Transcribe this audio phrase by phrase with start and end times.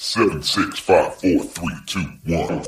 [0.00, 2.64] Seven, six, five, four, three, two, one.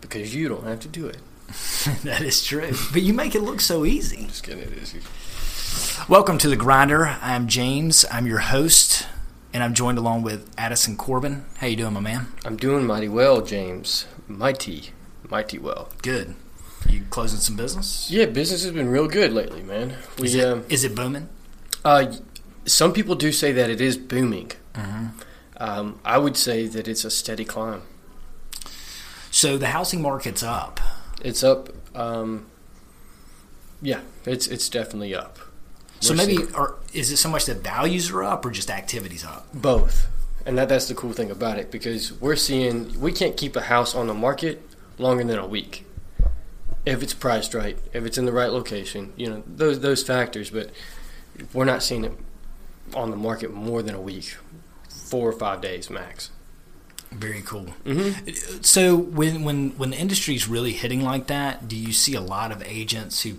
[0.00, 1.16] Because you don't have to do it.
[2.04, 2.70] that is true.
[2.92, 4.26] But you make it look so easy.
[4.26, 4.94] Just kidding, it is.
[6.08, 7.16] Welcome to The Grinder.
[7.20, 8.04] I'm James.
[8.12, 9.08] I'm your host,
[9.52, 11.46] and I'm joined along with Addison Corbin.
[11.56, 12.28] How you doing, my man?
[12.44, 14.06] I'm doing mighty well, James.
[14.28, 14.90] Mighty.
[15.28, 15.88] Mighty well.
[16.02, 16.36] Good.
[16.88, 18.08] You closing some business?
[18.08, 19.96] Yeah, business has been real good lately, man.
[20.20, 21.28] We, Is it, um, is it booming?
[21.84, 22.12] Uh,
[22.66, 24.52] some people do say that it is booming.
[25.56, 27.82] Um, I would say that it's a steady climb.
[29.30, 30.80] So the housing market's up.
[31.22, 31.68] It's up.
[31.96, 32.46] Um,
[33.82, 35.38] yeah, it's it's definitely up.
[36.00, 38.70] So We're maybe, seeing- or is it so much that values are up, or just
[38.70, 39.48] activities up?
[39.52, 40.06] both,
[40.46, 43.62] and that that's the cool thing about it because we're seeing we can't keep a
[43.62, 44.62] house on the market
[44.96, 45.84] longer than a week
[46.86, 50.50] if it's priced right, if it's in the right location, you know those those factors.
[50.50, 50.70] But
[51.52, 52.12] we're not seeing it
[52.94, 54.36] on the market more than a week,
[54.88, 56.30] four or five days max.
[57.10, 57.68] Very cool.
[57.84, 58.62] Mm-hmm.
[58.62, 62.52] So when when when the industry's really hitting like that, do you see a lot
[62.52, 63.36] of agents who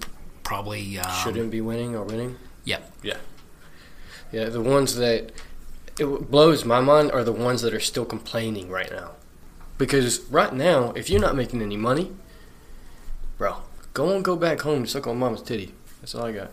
[0.49, 2.35] probably um, Shouldn't be winning or winning.
[2.63, 2.91] Yep.
[3.03, 3.17] Yeah,
[4.31, 4.45] yeah.
[4.45, 5.31] The ones that
[5.99, 9.11] it blows my mind are the ones that are still complaining right now,
[9.77, 12.11] because right now, if you're not making any money,
[13.37, 13.57] bro,
[13.93, 15.75] go and go back home and suck on mama's titty.
[16.01, 16.51] That's all I got.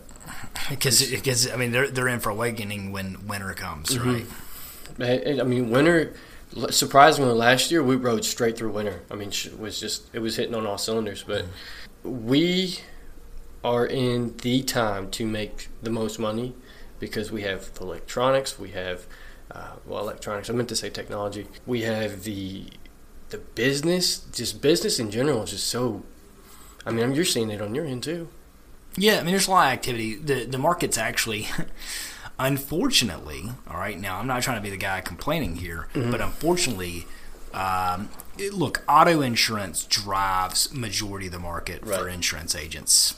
[0.69, 5.01] Because because I mean they're they're in for awakening when winter comes, Mm-hmm.
[5.01, 5.39] right?
[5.39, 6.13] I mean, winter.
[6.69, 9.01] Surprisingly, last year we rode straight through winter.
[9.11, 11.23] I mean, it was just it was hitting on all cylinders.
[11.23, 11.45] But
[12.03, 12.79] we
[13.63, 16.55] are in the time to make the most money
[16.99, 18.57] because we have the electronics.
[18.57, 19.05] We have
[19.51, 20.49] uh, well, electronics.
[20.49, 21.47] I meant to say technology.
[21.65, 22.65] We have the
[23.29, 24.19] the business.
[24.33, 26.03] Just business in general is just so.
[26.85, 28.29] I mean, you're seeing it on your end too.
[28.97, 30.15] Yeah, I mean there's a lot of activity.
[30.15, 31.47] The the market's actually
[32.39, 36.11] unfortunately, all right, now I'm not trying to be the guy complaining here, Mm-hmm.
[36.11, 37.05] but unfortunately
[37.53, 43.15] um, it- look, auto insurance drives majority of the market for insurance agents.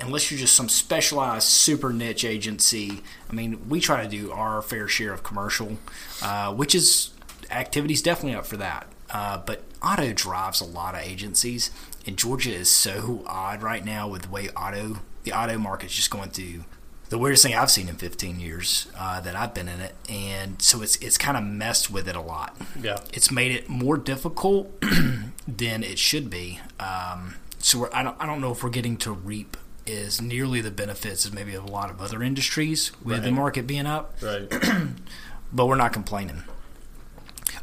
[0.00, 4.62] Unless you're just some specialized super niche agency, I mean, we try to do our
[4.62, 5.78] fair share of commercial,
[6.22, 7.10] uh, which is
[7.50, 8.86] activities definitely up for that.
[9.10, 11.70] Uh, but auto drives a lot of agencies,
[12.08, 16.10] and Georgia is so odd right now with the way auto the auto market's just
[16.10, 16.64] going through
[17.10, 20.60] the weirdest thing I've seen in 15 years uh, that I've been in it, and
[20.60, 22.54] so it's it's kind of messed with it a lot.
[22.82, 22.98] Yeah.
[23.14, 24.78] It's made it more difficult
[25.48, 26.60] than it should be.
[26.78, 30.60] Um, so we're, I don't I don't know if we're getting to reap is nearly
[30.60, 34.14] the benefits as maybe of a lot of other industries with the market being up,
[34.22, 34.46] Right.
[35.52, 36.42] but we're not complaining.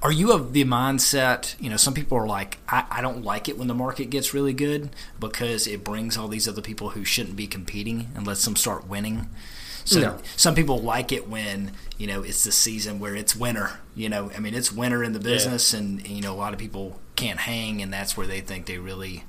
[0.05, 1.59] Are you of the mindset?
[1.59, 4.35] You know, some people are like, I, I don't like it when the market gets
[4.35, 8.45] really good because it brings all these other people who shouldn't be competing and lets
[8.45, 9.27] them start winning.
[9.83, 10.17] So No.
[10.35, 13.79] some people like it when you know it's the season where it's winter.
[13.95, 16.59] You know, I mean it's winter in the business, and you know a lot of
[16.59, 19.23] people can't hang, and that's where they think they really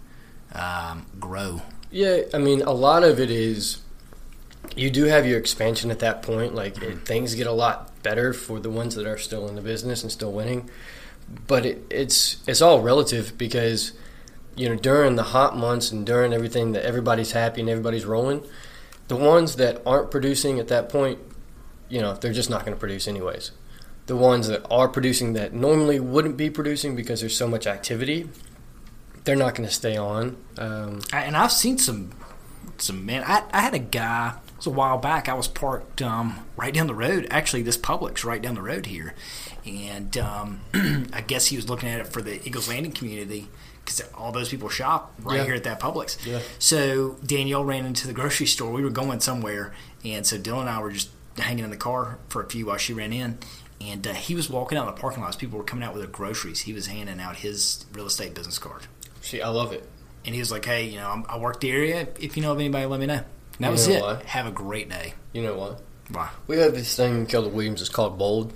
[0.53, 1.63] um, grow.
[1.91, 3.79] Yeah, I mean, a lot of it is
[4.75, 6.55] you do have your expansion at that point.
[6.55, 9.63] Like it, things get a lot better for the ones that are still in the
[9.63, 10.71] business and still winning,
[11.47, 13.93] but it, it's it's all relative because
[14.55, 18.45] you know during the hot months and during everything that everybody's happy and everybody's rolling,
[19.09, 21.19] the ones that aren't producing at that point,
[21.89, 23.53] you know, they're just not going to produce anyways.
[24.07, 28.29] The ones that are producing that normally wouldn't be producing because there's so much activity,
[29.25, 30.37] they're not going to stay on.
[30.59, 32.13] Um, and I've seen some
[32.79, 33.25] some man.
[33.27, 34.35] I, I had a guy.
[34.67, 35.29] Was a while back.
[35.29, 37.27] I was parked um, right down the road.
[37.31, 39.15] Actually, this Publix right down the road here,
[39.65, 40.61] and um,
[41.13, 43.49] I guess he was looking at it for the Eagles Landing community
[43.85, 45.45] because all those people shop right Yeah.
[45.45, 46.25] here at that Publix.
[46.27, 46.41] Yeah.
[46.59, 48.73] So Danielle ran into the grocery store.
[48.73, 49.73] We were going somewhere,
[50.05, 52.77] and so Dylan and I were just hanging in the car for a few while
[52.79, 53.39] she ran in.
[53.81, 55.29] And uh, he was walking out in the parking lot.
[55.29, 56.63] as People were coming out with their groceries.
[56.63, 58.87] He was handing out his real estate business card.
[59.21, 59.89] see, I love it.
[60.25, 62.09] And he was like, "Hey, you know, I'm, I work the area.
[62.19, 63.21] If you know of anybody, let me know."
[63.61, 64.03] That You was it.
[64.03, 64.23] why?
[64.27, 65.15] Have a great day.
[65.33, 65.83] You know what?
[66.11, 66.31] Bye.
[66.47, 67.81] We have this thing in Keller Williams.
[67.81, 68.53] It's called Bold.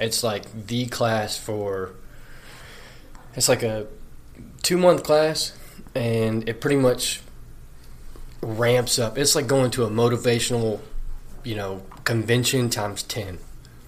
[0.00, 1.94] It's like the class for.
[3.34, 3.86] It's like a
[4.62, 5.52] two month class,
[5.94, 7.20] and it pretty much
[8.42, 9.18] ramps up.
[9.18, 10.80] It's like going to a motivational,
[11.44, 13.38] you know, convention times ten,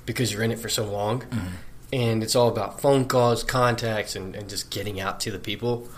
[0.06, 1.48] because you're in it for so long, mm-hmm.
[1.92, 5.88] and it's all about phone calls, contacts, and, and just getting out to the people.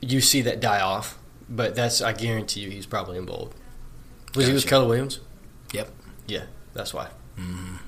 [0.00, 1.18] You see that die off,
[1.48, 3.54] but that's I guarantee you he's probably in Bold.
[4.34, 5.20] Was he with Keller Williams?
[5.72, 5.88] Yep.
[6.26, 6.44] Yeah,
[6.74, 7.08] that's why.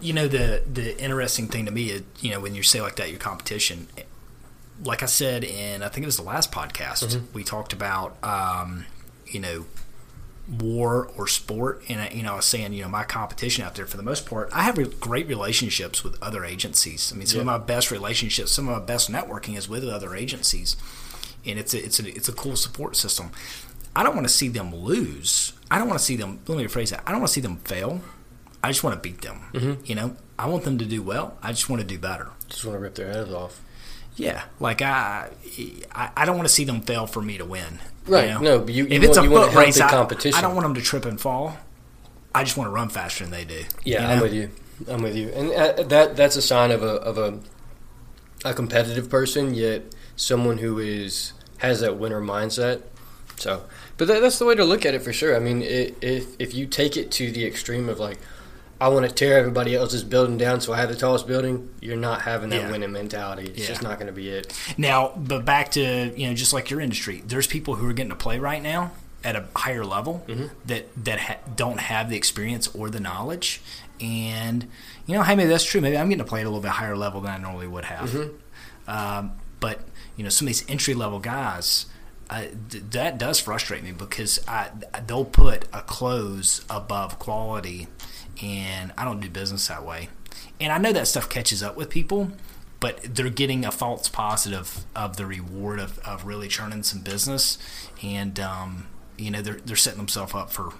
[0.00, 2.96] You know the the interesting thing to me is you know when you say like
[2.96, 3.88] that your competition.
[4.84, 7.22] Like I said in I think it was the last podcast Mhm.
[7.32, 8.84] we talked about um,
[9.26, 9.64] you know
[10.48, 11.82] war or sport.
[11.88, 14.02] And uh, you know, I was saying, you know, my competition out there for the
[14.02, 17.12] most part, I have re- great relationships with other agencies.
[17.12, 20.14] I mean, some of my best relationships, some of my best networking is with other
[20.16, 20.76] agencies,
[21.46, 23.30] and it's a, it's a, it's a cool support system.
[23.94, 25.52] I don't want to see them lose.
[25.70, 26.40] I don't want to see them.
[26.46, 27.02] Let me rephrase that.
[27.06, 28.00] I don't want to see them fail.
[28.64, 29.40] I just want to beat them.
[29.52, 29.82] Mm-hmm.
[29.84, 31.36] You know, I want them to do well.
[31.42, 32.28] I just want to do better.
[32.48, 33.60] Just want to rip their heads off.
[34.14, 35.30] Yeah, like I,
[35.94, 37.80] I, I don't want to see them fail for me to win.
[38.06, 38.40] you Right, know?
[38.40, 39.96] no, but you- you if it's want- a you want a foot race, healthy I,
[39.96, 40.38] competition.
[40.38, 41.56] I don't want them to trip and fall.
[42.34, 43.64] I just want to run faster than they do.
[43.84, 44.50] Yeah, you I'm with you.
[44.88, 47.38] I'm with you, and uh, that that's a sign of a of a
[48.44, 49.82] a competitive person, yet
[50.16, 52.82] someone who is has that winner mindset.
[53.36, 53.64] So,
[53.96, 55.34] but that, that's the way to look at it for sure.
[55.34, 58.18] I mean, i if if you take it to the extreme of like,
[58.80, 61.68] I want to tear everybody else's building down, so I have the tallest building.
[61.80, 62.70] You're not having that Yeah.
[62.70, 63.44] winning mentality.
[63.50, 63.66] It's Yeah.
[63.68, 64.52] just not going to be it.
[64.76, 68.10] Now, but back to you know, just like your industry, there's people who are getting
[68.10, 68.92] to play right now
[69.24, 70.46] at a higher level Mm-hmm.
[70.66, 73.60] that that ha- don't have the experience or the knowledge,
[74.00, 74.66] and
[75.06, 75.80] you know, hey, maybe that's true.
[75.80, 77.84] Maybe I'm getting to play at a little bit higher level than I normally would
[77.86, 78.10] have.
[78.10, 78.90] Mm-hmm.
[78.90, 79.80] Um, but
[80.16, 81.86] you know, some of these entry level guys.
[82.70, 84.70] Th- that does frustrate me because I,
[85.06, 87.88] they'll put a close above quality,
[88.42, 90.08] and I don't do business that way.
[90.60, 92.32] And I know that stuff catches up with people,
[92.80, 97.58] but they're getting a false positive of the reward of, of really churning some business,
[98.02, 98.86] and um,
[99.18, 100.72] you know they're they're setting themselves up for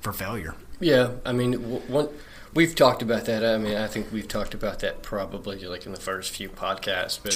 [0.00, 0.54] for failure.
[0.80, 2.08] Yeah, I mean, w- one,
[2.54, 3.44] we've talked about that.
[3.44, 7.18] I mean, I think we've talked about that probably like in the first few podcasts.
[7.22, 7.32] But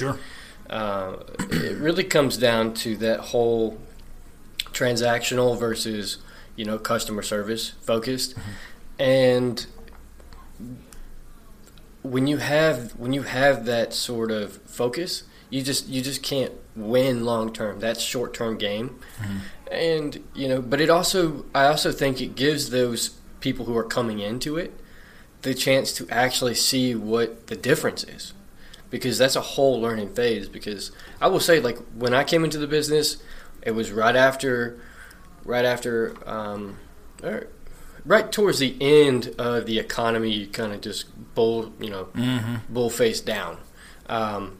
[0.70, 1.16] uh,
[1.50, 3.78] it really comes down to that whole
[4.72, 6.18] transactional versus
[6.56, 8.34] you know customer service focused,
[8.98, 9.66] and
[12.02, 16.52] when you have when you have that sort of focus, you just you just can't
[16.76, 17.80] win long term.
[17.80, 18.98] That's short term game,
[19.70, 20.60] and you know.
[20.62, 23.10] But it also I also think it gives those
[23.40, 24.72] people who are coming into it
[25.42, 28.32] the chance to actually see what the difference is
[28.90, 32.58] because that's a whole learning phase because I will say like when I came into
[32.58, 33.18] the business
[33.62, 34.78] it was right after
[35.44, 36.78] right after um,
[38.04, 42.08] right towards the end of the economy kind of just bull you know
[42.68, 43.58] bull face down.
[44.08, 44.58] Um,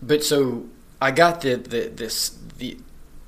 [0.00, 0.66] but so
[1.00, 2.78] I got the, the this the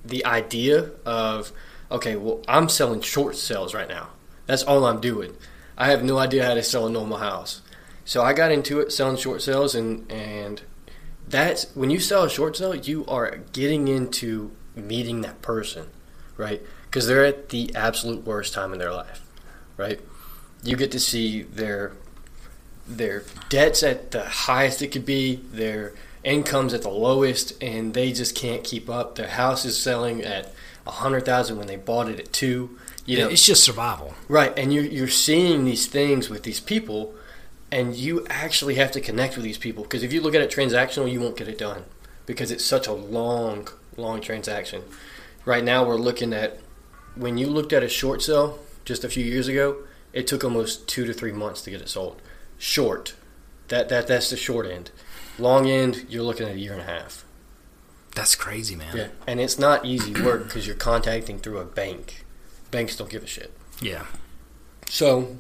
[0.05, 1.53] the idea of
[1.91, 4.09] okay well I'm selling short sales right now.
[4.47, 5.37] That's all I'm doing.
[5.77, 7.61] I have no idea how to sell a normal house
[8.09, 10.63] so I got into it selling short sales and and
[11.29, 15.89] that's when you sell a short sale you are getting into meeting that person
[16.39, 16.63] right?
[16.87, 19.23] Because they're at the absolute worst time in their life
[19.77, 20.01] right?
[20.65, 21.93] You get to see their
[22.87, 25.93] their debts at the highest it could be their
[26.25, 29.17] incomes at the lowest and they just can't keep up.
[29.17, 30.55] Their house is selling at
[30.87, 33.29] a hundred thousand when they bought it at two you know?
[33.29, 34.15] it's just survival.
[34.29, 37.15] Right, and you're you're seeing these things with these people,
[37.71, 40.51] and you actually have to connect with these people because if you look at it
[40.51, 41.85] transactional, you won't get it done
[42.27, 44.83] because it's such a long, long transaction.
[45.45, 46.59] Right now, we're looking at
[47.15, 49.77] when you looked at a short sale just a few years ago,
[50.13, 52.21] it took almost two to three months to get it sold.
[52.59, 53.15] Short,
[53.69, 54.91] that that that's the short end.
[55.39, 57.25] Long end, you're looking at a year and a half.
[58.15, 58.97] That's crazy, man.
[58.97, 62.25] Yeah, and it's not easy work because you're contacting through a bank.
[62.71, 63.53] Banks don't give a shit.
[63.81, 64.07] Yeah.
[64.89, 65.37] So,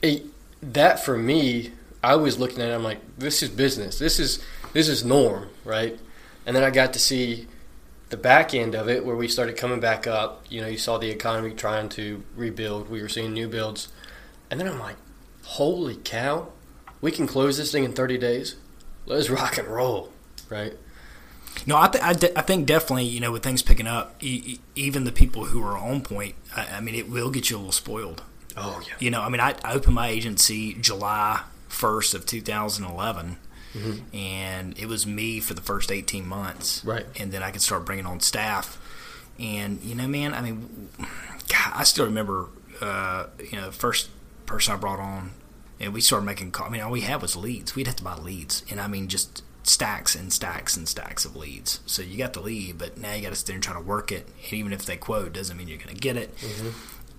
[0.00, 0.24] it,
[0.62, 2.74] that for me, I was looking at it.
[2.74, 3.98] I'm like, this is business.
[3.98, 5.98] This is this is norm, right?
[6.46, 7.46] And then I got to see
[8.08, 10.44] the back end of it, where we started coming back up.
[10.48, 12.88] You know, you saw the economy trying to rebuild.
[12.90, 13.88] We were seeing new builds,
[14.50, 14.96] and then I'm like,
[15.44, 16.48] holy cow,
[17.00, 18.56] we can close this thing in 30 days.
[19.06, 20.10] Let's rock and roll,
[20.48, 20.74] right?
[21.66, 24.42] No, I, th- I, de- I think definitely, you know, with things picking up, e-
[24.46, 27.56] e- even the people who are on point, I, I mean, it will get you
[27.56, 28.22] a little spoiled.
[28.60, 28.94] Oh yeah.
[28.98, 33.36] You know, I mean, I, I opened my agency July 1st of 2011,
[34.12, 36.84] and it was me for the first 18 months.
[36.84, 37.06] Right.
[37.18, 38.78] And then I could start bringing on staff.
[39.38, 42.48] And, you know, man, I mean, God, I still remember,
[42.80, 44.10] uh, you know, the first
[44.44, 45.30] person I brought on,
[45.78, 46.68] and we started making calls.
[46.68, 47.74] I mean, all we had was leads.
[47.74, 48.64] We'd have to buy leads.
[48.70, 51.80] And I mean, just stacks and stacks and stacks of leads.
[51.86, 53.80] So you got the lead, but now you got to sit there and try to
[53.80, 54.26] work it.
[54.44, 56.34] And even if they quote, doesn't mean you're going to get it.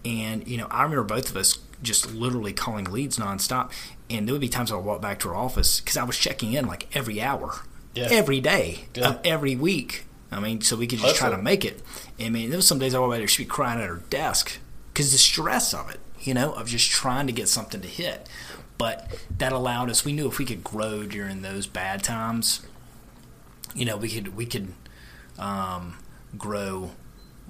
[0.05, 3.71] And you know, I remember both of us just literally calling leads nonstop.
[4.09, 6.17] And there would be times I would walk back to our office because I was
[6.17, 7.61] checking in like every hour,
[7.95, 8.07] Yeah.
[8.11, 9.09] every day Yeah.
[9.09, 10.05] of every week.
[10.31, 11.81] I mean, so we could just try to make it.
[12.19, 14.59] I mean, there was some days I by there, she'd be crying at her desk
[14.93, 18.27] because the stress of it, you know, of just trying to get something to hit.
[18.77, 20.05] But that allowed us.
[20.05, 22.61] We knew if we could grow during those bad times,
[23.75, 24.73] you know, we could we could
[25.37, 25.97] um,
[26.37, 26.91] grow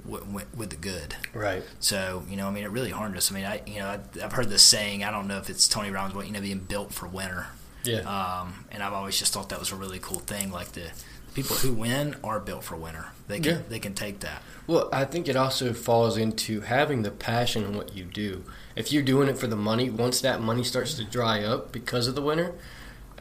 [0.05, 1.15] with, with the good.
[1.33, 1.63] Right.
[1.79, 3.31] So you know, I mean, it really harmed us.
[3.31, 5.03] I mean, I you know, I, I've heard this saying.
[5.03, 7.47] I don't know if it's Tony Robbins, but you know, being built for winter.
[7.83, 7.99] Yeah.
[8.01, 10.51] Um, and I've always just thought that was a really cool thing.
[10.51, 10.91] Like the
[11.33, 13.07] people who win are built for winter.
[13.27, 13.61] They can Yeah.
[13.69, 14.41] they can take that.
[14.67, 18.43] Well, I think it also falls into having the passion in what you do.
[18.75, 22.07] If you're doing it for the money, once that money starts to dry up because
[22.07, 22.53] of the winter,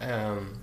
[0.01, 0.61] um,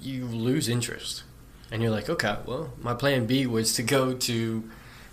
[0.00, 1.22] you lose interest.
[1.70, 4.64] And you're like, okay, well, my plan B was to go to,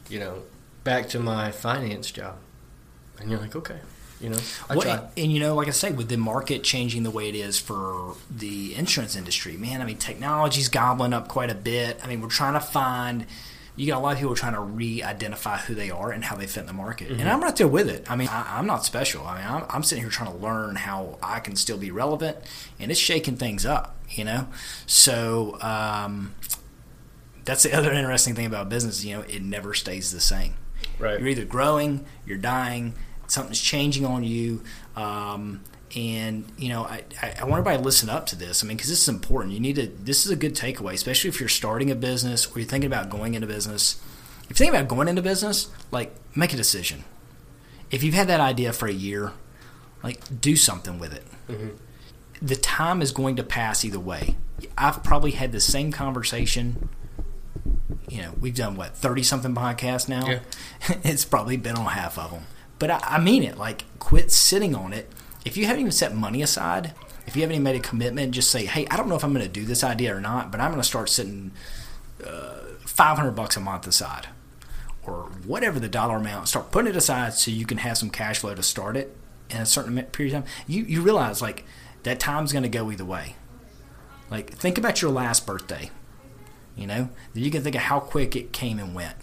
[0.10, 0.44] you know,
[0.84, 2.36] back to my finance job.
[3.20, 3.80] And you're like, okay,
[4.22, 4.38] you know,
[4.70, 5.10] Well, tried.
[5.18, 8.16] and, you know, like I say, with the market changing the way it is for
[8.30, 12.00] the insurance industry, man, I mean, technology's gobbling up quite a bit.
[12.04, 13.26] I mean, we're trying to find.
[13.76, 16.48] You got a lot of people trying to re-identify who they are and how they
[16.48, 18.10] fit in the market, and I'm right there with it.
[18.10, 19.24] I mean, I, I'm not special.
[19.28, 22.38] I mean, I'm, I'm sitting here trying to learn how I can still be relevant,
[22.80, 23.96] and it's shaking things up.
[24.10, 24.48] You know,
[24.88, 26.34] so um,
[27.48, 29.04] that's the other interesting thing about business.
[29.04, 30.56] You know, it never stays the same.
[31.00, 31.18] Right.
[31.18, 32.94] You're either growing, you're dying,
[33.28, 34.64] something's changing on you.
[34.98, 35.64] Um,
[35.96, 38.64] and you know, I, I, I want everybody to listen up to this.
[38.64, 39.54] I mean, because this is important.
[39.54, 39.88] You need to.
[39.88, 43.10] This is a good takeaway, especially if you're starting a business or you're thinking about
[43.10, 44.02] going into business.
[44.44, 47.06] If you're thinking about going into business, like make a decision.
[47.90, 49.32] If you've had that idea for a year,
[50.04, 51.24] like do something with it.
[52.42, 54.36] The time is going to pass either way.
[54.78, 56.90] I've probably had the same conversation
[58.08, 60.28] you know, we've done what thirty something podcasts now.
[60.28, 60.40] Yeah.
[61.04, 62.44] it's probably been on half of them,
[62.80, 63.58] but I, I mean it.
[63.58, 65.12] Like, quit sitting on it.
[65.46, 66.94] If you haven't even set money aside,
[67.26, 69.34] if you haven't even made a commitment, just say, "Hey, I don't know if I'm
[69.34, 71.52] going to do this idea or not, but I'm going to start sitting
[72.26, 74.28] uh, five hundred bucks a month aside,
[75.04, 76.48] or whatever the dollar amount.
[76.48, 79.16] Start putting it aside so you can have some cash flow to start it
[79.50, 80.52] in a certain period of time.
[80.66, 81.66] You you realize like
[82.04, 83.36] that time's going to go either way.
[84.30, 85.90] Like, think about your last birthday
[86.78, 87.10] you know?
[87.34, 89.16] Then you can think of how quick it came and went.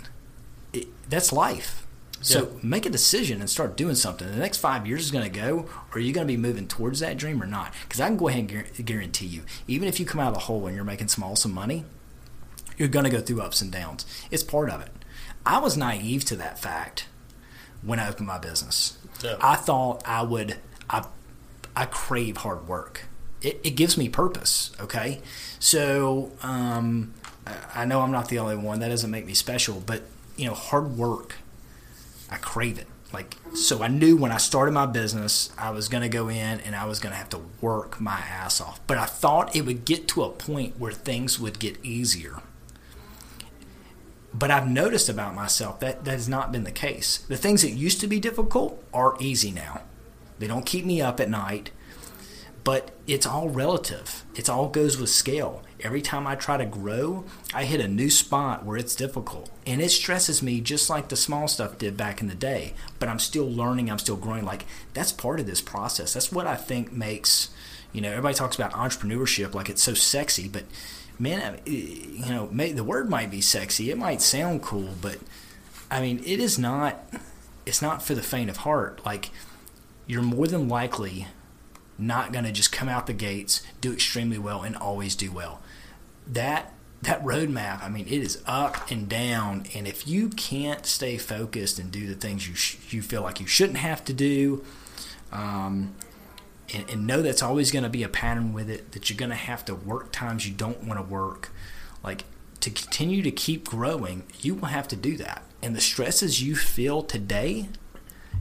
[0.72, 1.86] It, that's life.
[2.20, 2.58] So Yeah.
[2.62, 4.26] make a decision and start doing something.
[4.30, 5.66] The next five years is going to go.
[5.92, 7.72] Or are you going to be moving towards that dream or not?
[7.82, 10.40] Because i can go ahead and guarantee you even if you come out of the
[10.40, 11.84] hole and you're making some awesome money
[12.76, 14.04] you're going to go through ups and downs.
[14.32, 14.88] It's part of it.
[15.46, 17.06] I was naive to that fact
[17.82, 18.96] when i opened my business.
[19.22, 19.36] Yeah.
[19.40, 20.56] i thought i would
[20.90, 21.04] i
[21.76, 23.06] I crave hard work.
[23.42, 24.70] It, it gives me purpose.
[24.80, 25.20] Okay,
[25.58, 27.12] so um,
[27.46, 28.80] I- know I'm not the only one.
[28.80, 30.02] That doesn't make me special, but
[30.36, 31.36] you know, hard work.
[32.30, 32.86] I crave it.
[33.12, 36.60] Like so, I knew when I started my business, I was going to go in
[36.60, 38.80] and I was going to have to work my ass off.
[38.88, 42.40] But I thought it would get to a point where things would get easier.
[44.32, 47.18] But I've noticed about myself that that has not been the case.
[47.18, 49.82] The things that used to be difficult are easy now.
[50.40, 51.70] They don't keep me up at night,
[52.64, 54.24] but it's all relative.
[54.34, 55.62] It all goes with scale.
[55.84, 59.50] Every time I try to grow, I hit a new spot where it's difficult.
[59.66, 62.72] And it stresses me just like the small stuff did back in the day.
[62.98, 64.46] But I'm still learning, I'm still growing.
[64.46, 64.64] Like,
[64.94, 66.14] that's part of this process.
[66.14, 67.50] That's what I think makes,
[67.92, 70.64] you know, everybody talks about entrepreneurship like it's so sexy, but
[71.18, 75.18] man, you know, may, the word might be sexy, it might sound cool, but
[75.90, 77.12] I mean, it is not,
[77.66, 79.04] it's not for the faint of heart.
[79.04, 79.30] Like,
[80.06, 81.28] you're more than likely
[81.98, 85.60] not going to just come out the gates, do extremely well, and always do well.
[86.26, 86.72] That
[87.02, 91.78] that roadmap, I mean, it is up and down, and if you can't stay focused
[91.78, 94.64] and do the things you sh- you feel like you shouldn't have to do,
[95.30, 95.94] um,
[96.72, 99.30] and, and know that's always going to be a pattern with it, that you're going
[99.30, 101.50] to have to work times you don't want to work,
[102.02, 102.24] like
[102.60, 105.42] to continue to keep growing, you will have to do that.
[105.62, 107.68] And the stresses you feel today,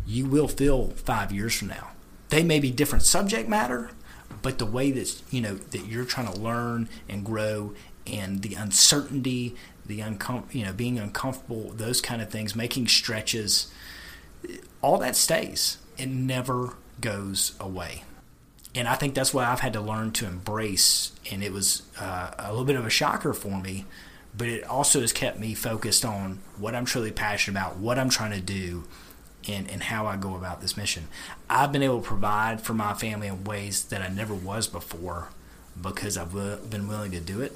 [0.05, 1.91] you will feel five years from now.
[2.33, 3.91] They may be different subject matter,
[4.41, 7.75] but the way that you know that you're trying to learn and grow,
[8.07, 13.71] and the uncertainty, the uncom- you know, being uncomfortable, those kind of things, making stretches,
[14.81, 15.77] all that stays.
[15.95, 18.03] It never goes away.
[18.73, 21.11] And I think that's what I've had to learn to embrace.
[21.31, 23.85] And it was uh, a little bit of a shocker for me,
[24.35, 28.09] but it also has kept me focused on what I'm truly passionate about, what I'm
[28.09, 28.85] trying to do,
[29.47, 31.07] and, and how I go about this mission.
[31.49, 35.29] I've been able to provide for my family in ways that I never was before
[35.79, 37.53] because I've been willing to do it.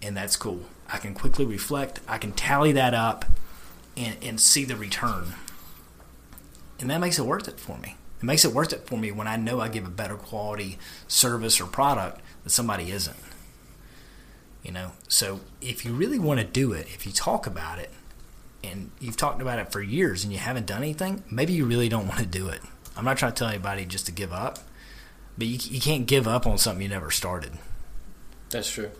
[0.00, 0.62] And that's cool.
[0.92, 3.24] I can quickly reflect, I can tally that up
[3.96, 5.34] and, and see the return.
[6.80, 7.96] And that makes it worth it for me.
[8.20, 10.78] It makes it worth it for me when I know I give a better quality
[11.08, 13.16] service or product that somebody isn't.
[14.62, 17.90] You know, so if you really want to do it, if you talk about it,
[18.64, 21.88] and you've talked about it for years and you haven't done anything, maybe you really
[21.88, 22.60] don't want to do it.
[22.96, 24.58] I'm not trying to tell anybody just to give up,
[25.36, 27.52] but you, you can't give up on something you never started.
[28.50, 28.90] That's true.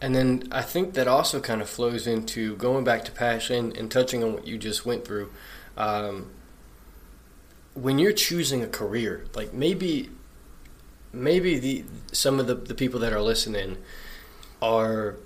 [0.00, 3.90] And then I think that also kind of flows into going back to passion and
[3.90, 5.30] touching on what you just went through.
[5.76, 6.32] Um,
[7.74, 10.10] when you're choosing a career, like maybe
[11.12, 13.78] maybe the some of the, the people that are listening
[14.60, 15.16] are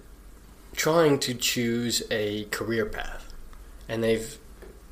[0.75, 3.26] trying to choose a career path
[3.89, 4.39] and they've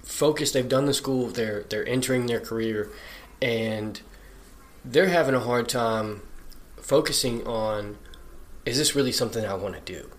[0.02, 2.90] focused they've done the school they're they're entering their career
[3.40, 4.02] and
[4.84, 6.20] they're having a hard time
[6.76, 7.96] focusing on
[8.66, 10.10] is this really something I want to do?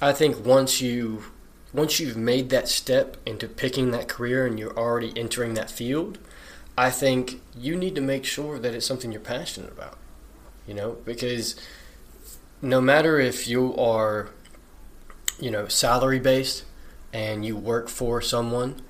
[0.00, 1.24] I think once you
[1.72, 6.18] once you've made that step into picking that career and you're already entering that field,
[6.76, 9.98] I think you need to make sure that it's something you're passionate about.
[10.66, 11.56] You know, because
[12.62, 14.30] no matter if you are
[15.38, 16.64] you know, salary based
[17.16, 18.82] and you work for someone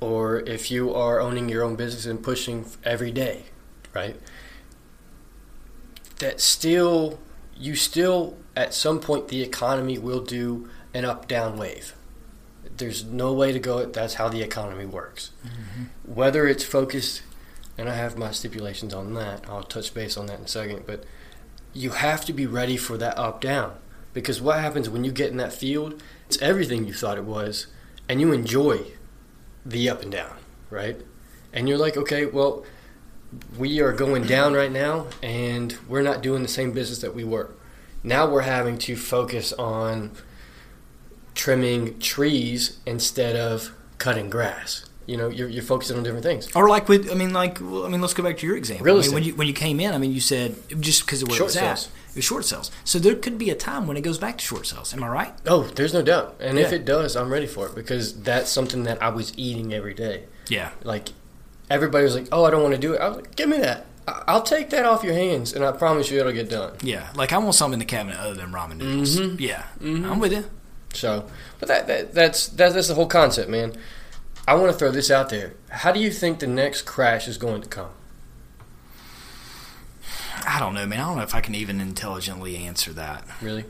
[0.00, 3.44] or if you are owning your own business and pushing every day,
[3.94, 4.16] right?
[6.18, 7.20] That still
[7.56, 11.94] you still at some point the economy will do an up down wave.
[12.78, 13.78] There's no way to go.
[13.78, 13.92] it.
[13.92, 15.30] That's how the economy works.
[15.46, 16.14] Mm-hmm.
[16.14, 17.22] Whether it's focused,
[17.78, 19.48] and I have my stipulations on that.
[19.48, 20.82] I'll touch base on that in a second.
[20.84, 21.04] But
[21.72, 23.74] you have to be ready for that up down
[24.12, 26.02] because what happens when you get in that field?
[26.26, 27.66] It's everything you thought it was,
[28.08, 28.92] and you enjoy
[29.64, 30.36] the up and down,
[30.70, 31.00] right?
[31.52, 32.64] And you're like, okay, well,
[33.56, 37.24] we are going down right now and we're not doing the same business that we
[37.24, 37.50] were.
[38.02, 40.12] Now we're having to focus on
[41.34, 44.86] trimming trees instead of cutting grass.
[45.06, 46.54] You know, you're, you're focusing on different things.
[46.54, 48.84] Or like with, I mean, like, well, I mean, let's go back to your example.
[48.84, 51.22] Real I mean, when you when you came in, I mean, you said just because
[51.22, 51.86] of where Short it was sales.
[51.86, 52.70] at, was short sales.
[52.84, 54.92] So there could be a time when it goes back to short sales.
[54.92, 55.34] Am I right?
[55.46, 56.36] Oh, there's no doubt.
[56.40, 59.72] And if it does, I'm ready for it because that's something that I was eating
[59.72, 60.24] every day.
[60.48, 60.70] Yeah.
[60.84, 61.08] Like,
[61.70, 63.00] everybody was like, oh, I don't want to do it.
[63.00, 63.86] I was like, give me that.
[64.06, 66.74] I'll take that off your hands, and I promise you it'll get done.
[66.82, 67.10] Yeah.
[67.14, 69.16] Like I want something in the cabinet other than ramen noodles.
[69.20, 69.38] Mhm.
[69.38, 69.62] Yeah.
[69.80, 70.04] Mhm.
[70.10, 70.44] I'm with you.
[70.92, 71.24] So,
[71.60, 73.74] but that, that that's that, that's the whole concept, man.
[74.48, 75.54] I want to throw this out there.
[75.70, 77.90] How do you think the next crash is going to come?
[80.46, 81.00] I don't know, man.
[81.00, 83.24] I don't know if I can even intelligently answer that.
[83.40, 83.64] Really?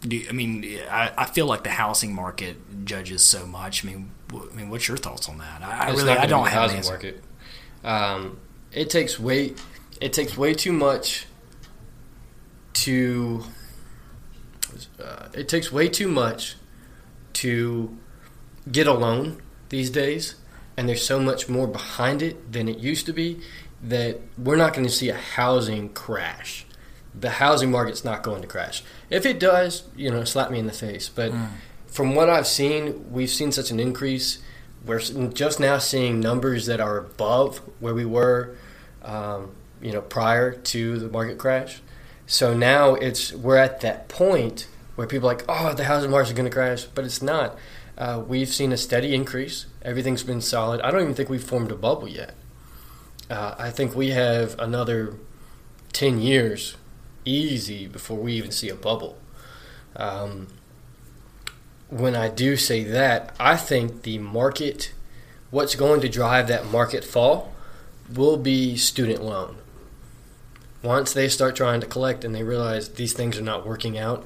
[0.00, 3.84] Do I mean, I, I feel like the housing market judges so much.
[3.84, 5.62] I mean, I mean, what's your thoughts on that?
[5.62, 6.92] I, I really, I don't have an housing answer.
[6.92, 7.24] market.
[7.84, 8.38] Um,
[8.72, 9.54] it takes way
[10.00, 11.26] it takes way too much
[12.74, 13.42] to
[15.02, 16.56] uh, it takes way too much
[17.32, 17.96] to
[18.70, 20.36] get a loan these days,
[20.76, 23.40] and there's so much more behind it than it used to be
[23.82, 26.66] that we're not going to see a housing crash.
[27.14, 28.82] The housing market's not going to crash.
[29.10, 31.08] If it does, you know, slap me in the face.
[31.08, 31.32] But
[31.86, 34.38] from what I've seen, we've seen such an increase.
[34.84, 38.56] We're just now seeing numbers that are above where we were,
[39.02, 41.80] um, you know, prior to the market crash.
[42.26, 46.34] So now it's we're at that point where people are like, oh, the housing market's
[46.34, 47.56] going to crash, but it's not.
[47.96, 49.66] Uh, we've seen a steady increase.
[49.82, 50.80] Everything's been solid.
[50.82, 52.34] I don't even think we've formed a bubble yet.
[53.30, 55.14] Uh, I think we have another
[55.92, 56.76] ten years,
[57.24, 59.18] easy, before we even see a bubble.
[59.96, 60.48] Um,
[61.88, 64.92] when I do say that, I think the market,
[65.50, 67.52] what's going to drive that market fall,
[68.14, 69.56] will be student loan.
[70.82, 74.24] Once they start trying to collect and they realize these things are not working out,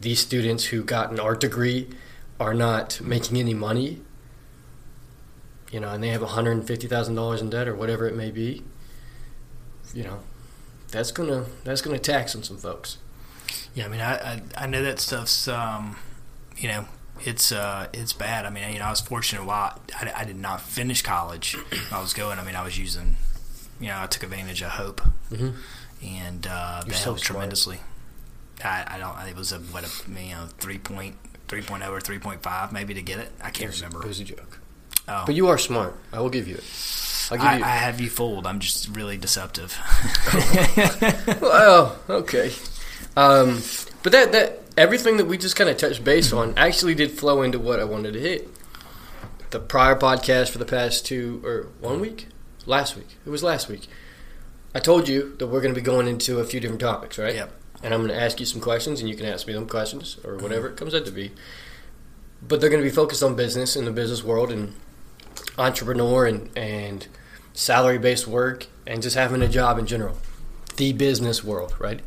[0.00, 1.88] these students who got an art degree
[2.40, 4.02] are not making any money,
[5.74, 8.62] you know, and they have $150,000 in debt or whatever it may be,
[9.92, 10.20] you know,
[10.92, 12.98] that's gonna that's gonna tax on some folks.
[13.74, 15.96] Yeah, I mean, I, I I know that stuff's um,
[16.56, 16.86] you know,
[17.24, 18.46] it's uh, it's bad.
[18.46, 19.42] I mean, you know, I was fortunate.
[19.42, 21.56] A while I, I did not finish college,
[21.92, 22.38] I was going.
[22.38, 23.16] I mean, I was using,
[23.80, 25.00] you know, I took advantage of hope,
[25.32, 25.54] Mhm.
[26.04, 27.38] and uh, that so helped smart.
[27.38, 27.80] tremendously.
[28.64, 29.18] I, I don't.
[29.28, 31.16] It was a what a you know three point.
[31.46, 33.30] 3.0 or 3.5 maybe to get it.
[33.42, 34.00] I can't remember.
[34.02, 34.60] It was a joke.
[35.08, 35.24] Oh.
[35.26, 35.96] But you are smart.
[36.12, 36.64] I will give you it.
[37.30, 37.64] I'll give I, you.
[37.64, 38.46] I have you fooled.
[38.46, 39.76] I'm just really deceptive.
[41.40, 42.52] well, okay.
[43.16, 43.60] Um,
[44.02, 47.42] but that that everything that we just kind of touched base on actually did flow
[47.42, 48.48] into what I wanted to hit.
[49.50, 52.28] The prior podcast for the past two or one week,
[52.66, 53.16] last week.
[53.24, 53.86] It was last week.
[54.74, 57.34] I told you that we're going to be going into a few different topics, right?
[57.34, 57.52] Yep.
[57.84, 60.18] And I'm going to ask you some questions, and you can ask me them questions
[60.24, 61.30] or whatever it comes out to be.
[62.42, 64.74] But they're going to be focused on business in the business world and
[65.58, 67.06] entrepreneur and and
[67.52, 70.18] salary based work and just having a job in general
[70.76, 72.00] the business world, right?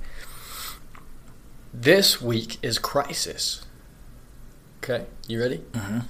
[1.73, 3.63] This week is crisis.
[4.83, 5.61] Okay, you ready?
[5.73, 6.05] Mhm.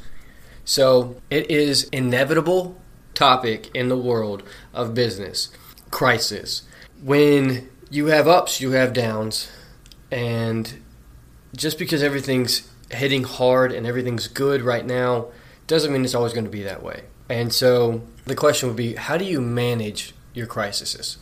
[0.66, 2.80] So it is inevitable
[3.14, 5.50] topic in the world of business.
[5.92, 6.64] Crisis.
[7.02, 9.50] When you have ups, you have downs,
[10.12, 10.74] and
[11.56, 15.28] just because everything's hitting hard and everything's good right now
[15.68, 17.04] doesn't mean it's always going to be that way.
[17.30, 21.18] And so the question would be, how do you manage your crises?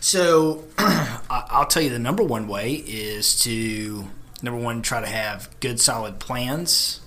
[0.00, 4.08] So I'll tell you the number one way is to
[4.42, 7.00] number one try to have good solid plans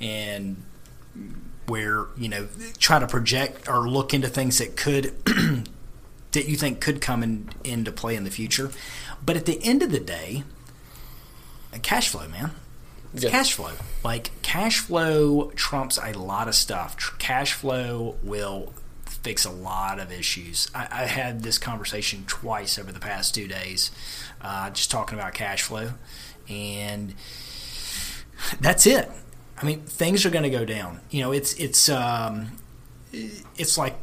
[0.00, 0.62] and
[1.66, 5.12] where you know try to project or look into things that could
[6.32, 8.70] that you think could come in, into play in the future.
[9.24, 10.44] But at the end of the day,
[11.82, 12.52] cash flow, man.
[13.14, 13.30] It's Yeah.
[13.30, 13.72] cash flow.
[14.04, 16.96] Like cash flow trumps a lot of stuff.
[16.96, 18.72] Tr- Cash flow will
[19.04, 20.68] fix a lot of issues.
[20.74, 23.90] I, I had this conversation twice over the past two days,
[24.40, 25.90] uh, just talking about cash flow,
[26.48, 27.14] and
[28.60, 29.10] that's it.
[29.60, 31.00] I mean, things are going to go down.
[31.10, 32.52] You know, it's it's um,
[33.12, 33.96] it's like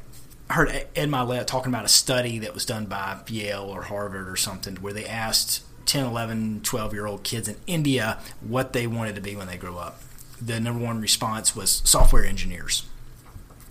[0.50, 4.30] I heard Ed Mylett talking about a study that was done by Yale or Harvard
[4.30, 8.86] or something where they asked 10, 11, 12 year old kids in India what they
[8.86, 10.02] wanted to be when they grew up.
[10.40, 12.86] The number one response was software engineers.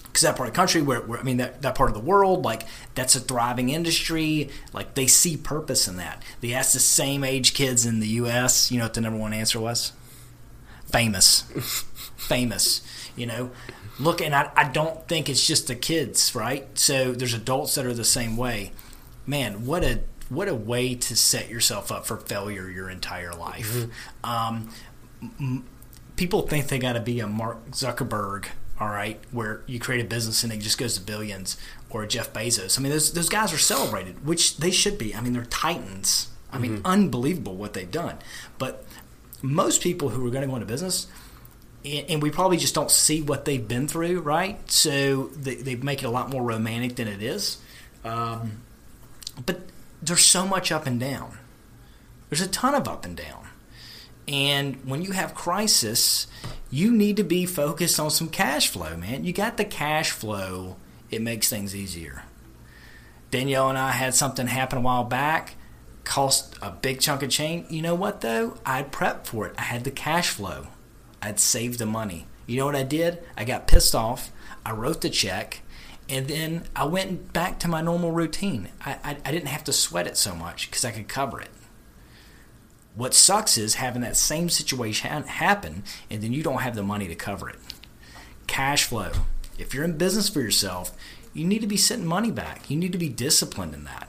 [0.03, 2.01] Because that part of the country, where, where I mean, that, that part of the
[2.01, 2.63] world, like
[2.95, 4.49] that's a thriving industry.
[4.73, 6.23] Like they see purpose in that.
[6.41, 8.73] They asked the same age kids in the U.S.
[8.73, 9.93] You know what the number one answer was?
[10.91, 11.43] Famous,
[12.17, 12.81] famous.
[13.15, 13.51] You know,
[14.01, 16.67] look, and I, I don't think it's just the kids, right?
[16.79, 18.73] So there's adults that are the same way.
[19.27, 23.87] Man, what a what a way to set yourself up for failure your entire life.
[24.25, 24.71] Um,
[25.23, 25.65] m-
[26.17, 28.47] people think they got to be a Mark Zuckerberg,
[28.81, 31.57] all right, where you create a business and it just goes to billions,
[31.91, 32.79] or Jeff Bezos.
[32.79, 35.15] I mean, those those guys are celebrated, which they should be.
[35.15, 36.29] I mean, they're titans.
[36.53, 38.17] I mean, unbelievable what they've done.
[38.59, 38.85] But
[39.43, 41.07] most people who are going to go into business,
[41.85, 44.59] and and we probably just don't see what they've been through, right?
[44.71, 47.59] So they, they make it a lot more romantic than it is.
[48.05, 48.63] Um,
[49.45, 49.61] but
[50.07, 51.39] there's so much up and down.
[52.29, 53.49] There's a ton of up and down.
[54.29, 56.27] And when you have crisis,
[56.71, 59.25] you need to be focused on some cash flow, man.
[59.25, 60.77] You got the cash flow,
[61.11, 62.25] it makes things easier.
[63.31, 65.55] Danielle and I had something happen a while back,
[66.05, 67.71] cost a big chunk of change.
[67.71, 68.57] You know what though?
[68.65, 69.55] I'd prepped for it.
[69.59, 70.69] I had the cash flow.
[71.23, 72.27] I'd saved the money.
[72.47, 73.23] You know what I did?
[73.37, 74.31] I got pissed off.
[74.65, 75.63] I wrote the check,
[76.09, 78.69] and then I went back to my normal routine.
[78.85, 81.51] I, I, I didn't have to sweat it so much because I could cover it.
[82.95, 87.09] What sucks is having that same situation happen, and then you don't have the money
[87.09, 87.59] to cover it.
[88.47, 89.13] Cash flow.
[89.59, 90.97] If you're in business for yourself,
[91.35, 92.71] you need to be setting money back.
[92.71, 94.09] You need to be disciplined in that.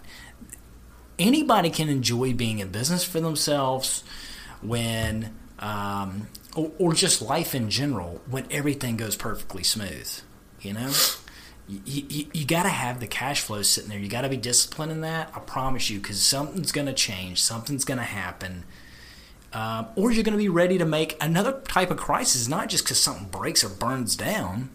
[1.20, 4.04] Anybody can enjoy being in business for themselves
[4.62, 10.10] when, um, or, or just life in general, when everything goes perfectly smooth.
[10.62, 10.92] You know,
[11.67, 13.99] you, you, you got to have the cash flow sitting there.
[13.99, 15.32] You got to be disciplined in that.
[15.36, 18.63] I promise you, because something's going to change, something's going to happen.
[19.53, 22.84] Um, or you're going to be ready to make another type of crisis, not just
[22.84, 24.69] because something breaks or burns down.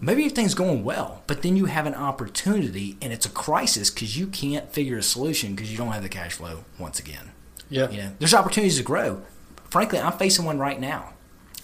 [0.00, 4.18] Maybe everything's going well, but then you have an opportunity and it's a crisis because
[4.18, 7.32] you can't figure a solution because you don't have the cash flow once again.
[7.68, 7.90] Yeah.
[7.90, 9.22] You know, there's opportunities to grow.
[9.70, 11.14] Frankly, I'm facing one right now.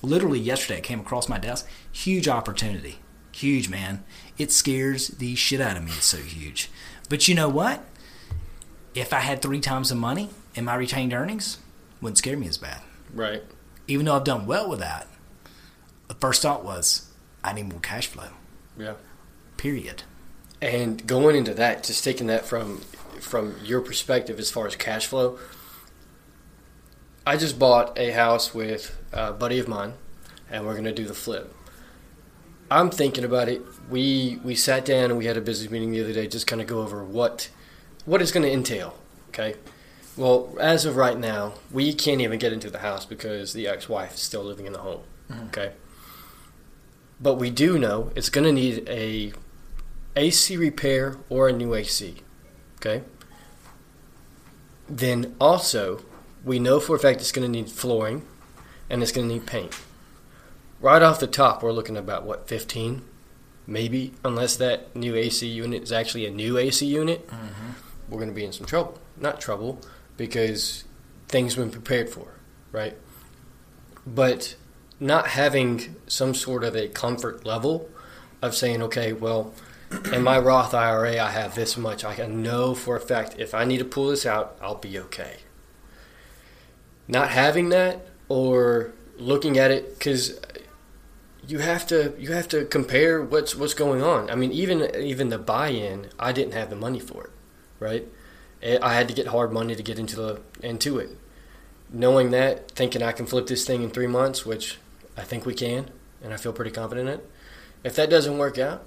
[0.02, 1.66] Literally yesterday, it came across my desk.
[1.90, 2.98] Huge opportunity.
[3.32, 4.04] Huge, man.
[4.38, 5.90] It scares the shit out of me.
[5.92, 6.70] It's so huge.
[7.08, 7.84] But you know what?
[8.94, 11.58] If I had three times the money in my retained earnings,
[12.00, 12.80] wouldn't scare me as bad.
[13.12, 13.42] Right.
[13.86, 15.08] Even though I've done well with that,
[16.06, 17.10] the first thought was,
[17.42, 18.28] I need more cash flow.
[18.78, 18.94] Yeah.
[19.56, 20.04] Period.
[20.60, 22.82] And going into that, just taking that from
[23.20, 25.38] from your perspective as far as cash flow,
[27.26, 29.94] I just bought a house with a buddy of mine,
[30.50, 31.54] and we're gonna do the flip.
[32.70, 33.62] I'm thinking about it.
[33.88, 36.60] We we sat down and we had a business meeting the other day, just kind
[36.60, 37.50] of go over what
[38.04, 38.98] what it's going to entail.
[39.28, 39.54] Okay.
[40.16, 44.14] Well, as of right now, we can't even get into the house because the ex-wife
[44.14, 45.02] is still living in the home.
[45.30, 45.46] Mm-hmm.
[45.46, 45.72] Okay.
[47.20, 49.32] But we do know it's going to need a
[50.16, 52.16] AC repair or a new AC.
[52.76, 53.02] Okay.
[54.88, 56.02] Then also,
[56.44, 58.24] we know for a fact it's going to need flooring
[58.88, 59.78] and it's going to need paint.
[60.80, 63.02] Right off the top, we're looking about what 15,
[63.68, 67.28] maybe, unless that new AC unit is actually a new AC unit.
[67.28, 67.70] Mm-hmm.
[68.08, 68.98] We're going to be in some trouble.
[69.16, 69.80] Not trouble,
[70.16, 70.84] because
[71.28, 72.34] things have been prepared for,
[72.72, 72.96] right?
[74.06, 74.56] But
[74.98, 77.88] not having some sort of a comfort level
[78.40, 79.52] of saying, okay, well,
[80.12, 82.04] in my Roth IRA, I have this much.
[82.04, 84.98] I can know for a fact if I need to pull this out, I'll be
[84.98, 85.36] okay.
[87.06, 90.38] Not having that or looking at it because
[91.48, 94.30] you have to you have to compare what's what's going on.
[94.30, 97.30] I mean, even even the buy-in, I didn't have the money for it,
[97.80, 98.06] right?
[98.62, 101.10] I I had to get hard money to get into the into it,
[101.90, 104.78] knowing that, thinking I can flip this thing in three months, which
[105.16, 105.90] I think we can,
[106.22, 107.30] and I feel pretty confident in it.
[107.82, 108.84] If that doesn't work out,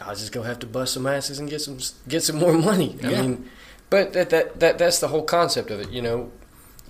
[0.00, 2.96] I'll just go have to bust some asses and get some get some more money.
[3.02, 3.50] I mean,
[3.90, 5.90] but that, that that that's the whole concept of it.
[5.90, 6.32] You know,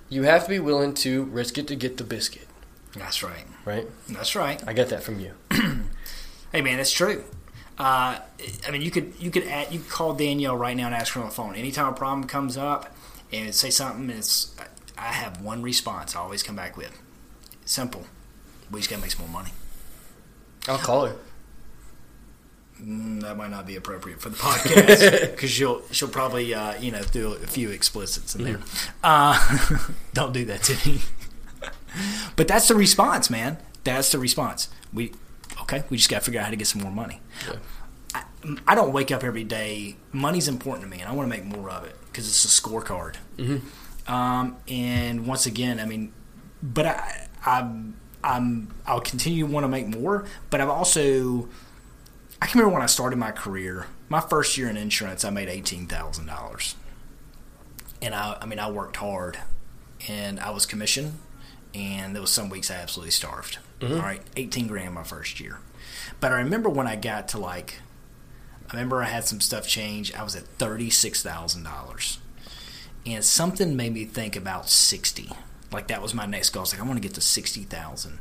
[0.09, 2.47] you have to be willing to risk it to get the biscuit,
[2.97, 3.45] That's right.
[3.65, 3.87] right?
[4.09, 4.63] That's right.
[4.67, 5.33] I get that from you.
[6.55, 7.25] Hey man, it's true.
[7.77, 8.21] Uh,
[8.65, 11.15] I mean, you could you could add, you could call Danielle right now and ask
[11.15, 11.57] her on the phone.
[11.57, 12.95] Anytime a problem comes up,
[13.33, 14.55] and say something, and it's
[14.97, 16.15] I have one response.
[16.15, 16.97] I always come back with
[17.65, 18.05] simple.
[18.71, 19.51] We just gotta make some more money.
[20.69, 21.17] I'll call her.
[22.81, 26.93] Mm, that might not be appropriate for the podcast because she'll she'll probably uh, you
[26.93, 28.61] know do a few explicits in there.
[29.03, 29.59] Uh,
[30.15, 31.01] don't do that to me.
[32.37, 33.59] But that's the response, man.
[33.85, 34.69] That's the response.
[34.93, 35.13] We
[35.63, 35.85] okay.
[35.91, 37.21] We just got to figure out how to get some more money.
[37.47, 37.57] Yeah.
[38.15, 38.23] I,
[38.69, 39.97] I don't wake up every day.
[40.13, 42.63] Money's important to me, and I want to make more of it because it's a
[42.63, 43.17] scorecard.
[44.07, 46.13] Um, and once again, I mean,
[46.63, 50.27] but I, I'm, I'm, I'll continue to want to make more.
[50.51, 51.49] But I've also,
[52.41, 53.87] I can remember when I started my career.
[54.09, 56.77] My first year in insurance, I made eighteen thousand dollars,
[58.03, 59.39] and I, I mean, I worked hard,
[60.07, 61.19] and I was commissioned,
[61.75, 63.59] and there was some weeks I absolutely starved.
[63.81, 63.95] Mm-hmm.
[63.95, 65.59] All right, eighteen grand my first year.
[66.21, 67.81] But I remember when I got to like,
[68.71, 70.15] I remember I had some stuff change.
[70.15, 72.19] I was at thirty six thousand dollars.
[73.07, 75.29] And something made me think about 60
[75.75, 76.61] like that was my next goal.
[76.61, 78.19] I was like i want to get to 60000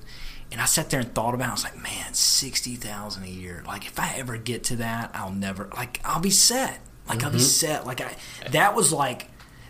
[0.51, 1.49] and i sat there and thought about it.
[1.49, 3.63] I was like man 60000 a year.
[3.65, 6.79] Like if i ever get to that i'll never like i'll be set.
[7.07, 7.45] Like i'll be mm-hmm.
[7.45, 7.85] set.
[7.85, 8.15] Like i
[8.51, 9.27] that was like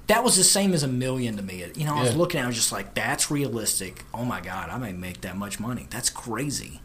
[0.07, 2.17] that was the same as a million to me you know i was Yeah.
[2.17, 5.21] looking at it I was just like that's realistic oh my god i may make
[5.21, 6.81] that much money that's crazy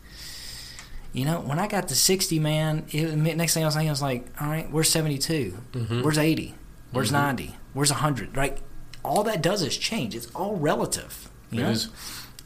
[1.14, 3.92] you know, when I got to 60, man, it, next thing I was thinking, I
[3.92, 5.56] was like, all right, where's 72?
[6.02, 6.54] Where's 80?
[6.92, 7.56] Where's 90?
[7.72, 8.36] Where's 100?
[8.36, 8.58] Right?
[9.02, 10.14] All that does is change.
[10.14, 11.30] It's all relative.
[11.50, 11.70] You It know?
[11.70, 11.88] is.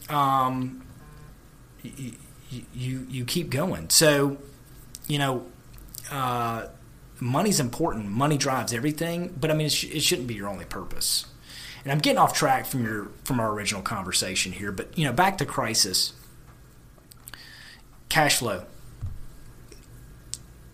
[0.09, 0.85] Um,
[1.83, 2.13] you,
[2.73, 3.89] you, you keep going.
[3.89, 4.37] So,
[5.07, 5.45] you know,
[6.09, 6.67] uh,
[7.19, 8.09] money's important.
[8.09, 11.25] Money drives everything, but I mean, it, sh- it shouldn't be your only purpose.
[11.83, 15.13] And I'm getting off track from your from our original conversation here, but you know,
[15.13, 16.13] back to crisis
[18.13, 18.63] cash flow,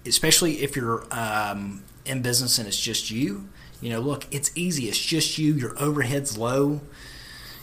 [0.05, 3.47] especially if you're um, in business and it's just you.
[3.81, 4.89] You know, look, it's easy.
[4.89, 5.53] It's just you.
[5.53, 6.81] Your overhead's low.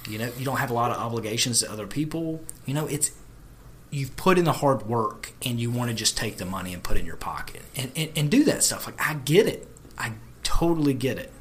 [0.09, 2.43] You know, you don't have a lot of obligations to other people.
[2.65, 3.11] You know, it's
[3.97, 6.83] you've put in the hard work and you want to just take the money and
[6.83, 8.85] put it in your pocket and, and, and do that stuff.
[8.85, 9.67] Like I get it.
[9.97, 11.33] I totally get it.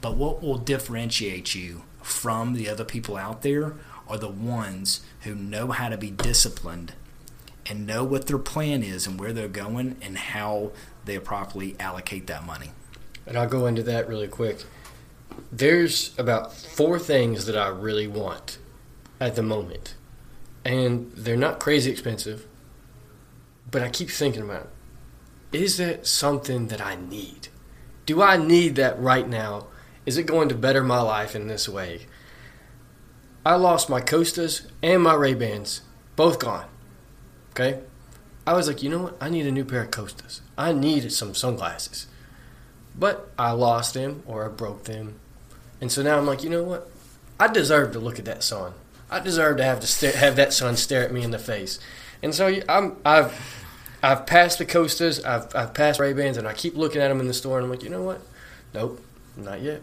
[0.00, 3.74] But what will differentiate you from the other people out there
[4.06, 6.92] are the ones who know how to be disciplined
[7.68, 10.70] and know what their plan is and where they're going and how
[11.06, 12.70] they properly allocate that money.
[13.26, 14.62] And I'll go into that really quick.
[15.50, 18.58] There's about four things that I really want
[19.18, 19.96] at the moment.
[20.66, 22.44] And they're not crazy expensive,
[23.70, 24.68] but I keep thinking about
[25.52, 25.60] it.
[25.60, 27.48] Is that something that I need?
[28.04, 29.68] Do I need that right now?
[30.06, 32.06] Is it going to better my life in this way?
[33.44, 35.82] I lost my Costas and my Ray-Bans,
[36.16, 36.66] both gone.
[37.52, 37.82] Okay?
[38.44, 39.16] I was like, you know what?
[39.20, 40.40] I need a new pair of Costas.
[40.58, 42.08] I need some sunglasses.
[42.98, 45.20] But I lost them or I broke them.
[45.80, 46.90] And so now I'm like, you know what?
[47.38, 48.72] I deserve to look at that sun.
[49.10, 51.78] I deserve to have to stare, have that sun stare at me in the face.
[52.22, 53.64] And so I'm I've
[54.02, 57.20] I've passed the Costas, I've I've passed Ray Bans, and I keep looking at them
[57.20, 58.20] in the store, and I'm like, you know what?
[58.74, 59.00] Nope,
[59.36, 59.82] not yet,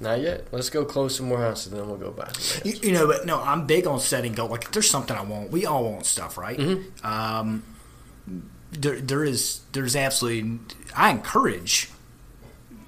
[0.00, 0.46] not yet.
[0.52, 2.30] Let's go close some more houses, and then we'll go buy.
[2.64, 4.48] You, you know, but no, I'm big on setting goal.
[4.48, 6.58] Like, if there's something I want, we all want stuff, right?
[7.02, 7.62] Um,
[8.72, 10.58] there, there is, there's absolutely.
[10.94, 11.88] I encourage.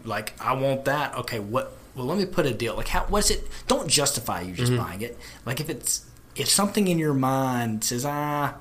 [0.05, 1.15] Like, I want that.
[1.15, 1.77] Okay, what?
[1.95, 2.77] Well, let me put a deal.
[2.77, 3.05] Like, how?
[3.09, 3.49] What's it?
[3.67, 5.19] Don't justify you just buying it.
[5.45, 8.55] Like, if it's if something in your mind says, ah,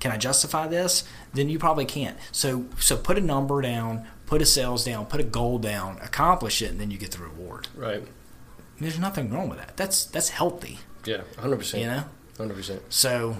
[0.00, 1.04] can I justify this?
[1.32, 2.16] Then you probably can't.
[2.32, 6.60] So, so put a number down, put a sales down, put a goal down, accomplish
[6.60, 7.68] it, and then you get the reward.
[7.74, 8.02] Right?
[8.80, 9.76] There's nothing wrong with that.
[9.76, 10.80] That's that's healthy.
[11.04, 11.82] Yeah, hundred percent.
[11.82, 12.04] You know.
[12.36, 12.82] hundred percent.
[12.88, 13.36] So,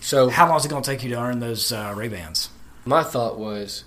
[0.00, 2.48] So how long is it going to take you to earn those uh, Ray Bans?
[2.84, 3.84] my thought was,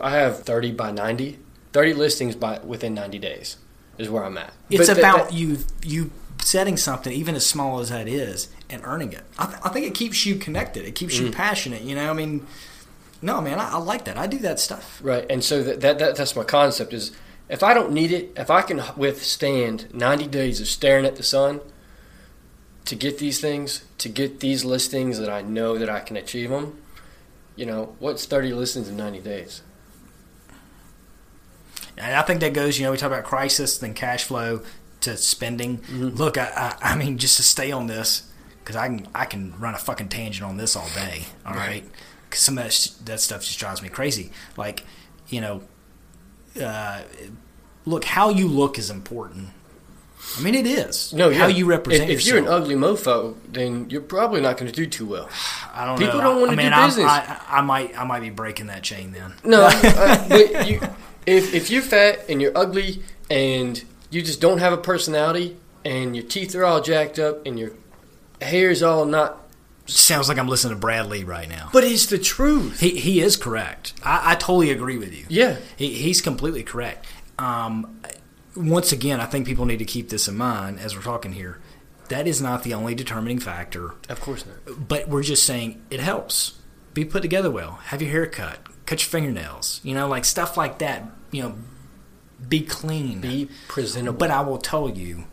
[0.00, 1.38] I have thirty by 90,
[1.72, 3.56] 30 listings by within ninety days
[3.98, 4.52] is where I'm at.
[4.70, 6.10] It's But about that- you you
[6.42, 9.22] setting something, even as small as that is, and earning it.
[9.38, 10.84] I, th- I think it keeps you connected.
[10.84, 11.32] It keeps you Mm.
[11.32, 11.82] passionate.
[11.82, 12.44] You know, I mean,
[13.20, 14.18] no, man, I, I like that.
[14.18, 14.98] I do that stuff.
[15.04, 17.12] Right, and so that, that, that that's my concept is
[17.48, 21.22] if I don't need it, if I can withstand 90 days of staring at the
[21.22, 21.60] sun
[22.86, 26.50] to get these things, to get these listings that I know that I can achieve
[26.50, 26.76] them,
[27.54, 29.62] you know, what's 30 listings in 90 days?
[31.98, 34.62] And I think that goes, you know, we talk about crisis, then cash flow
[35.02, 35.82] to spending.
[35.90, 39.54] Look, I, I, I mean, just to stay on this, because I can, I can
[39.58, 41.26] run a fucking tangent on this all day.
[41.46, 41.84] All right,
[42.28, 44.30] because some of that, sh- that stuff just drives me crazy.
[44.56, 44.84] Like,
[45.28, 45.62] you know,
[46.60, 47.02] uh,
[47.84, 49.48] look, how you look is important.
[50.38, 51.12] I mean, it is.
[51.12, 54.70] No, how you represent If, if you're an ugly mofo, then you're probably not going
[54.70, 55.28] to do too well.
[55.74, 56.06] I don't know.
[56.06, 56.30] people know.
[56.30, 57.06] don't wanna I do mean, I'm- business.
[57.06, 59.34] I, I, I might, I might be breaking that chain then.
[59.44, 60.80] No, uh, but you,
[61.26, 66.14] if if you're fat and you're ugly and you just don't have a personality and
[66.16, 67.72] your teeth are all jacked up and your
[68.40, 69.38] hair's all not,
[69.86, 71.68] Sounds like I'm listening to Brad Lee right now.
[71.72, 72.80] but it's the truth.
[72.80, 73.94] He he is correct.
[74.04, 75.26] I, I totally agree with you.
[75.28, 77.06] Yeah, He, he's completely correct.
[77.38, 78.00] Um,
[78.54, 81.60] once again, I think people need to keep this in mind as we're talking here.
[82.10, 84.88] That is not the only determining factor, of course not.
[84.88, 86.58] but we're just saying it helps.
[86.94, 87.72] Be put together well.
[87.86, 88.58] Have your hair cut.
[88.92, 89.80] Cut your fingernails.
[89.82, 91.04] You know, like stuff like that.
[91.30, 91.54] You know,
[92.46, 93.22] be clean.
[93.22, 94.18] Be presentable.
[94.18, 95.24] But I will tell you,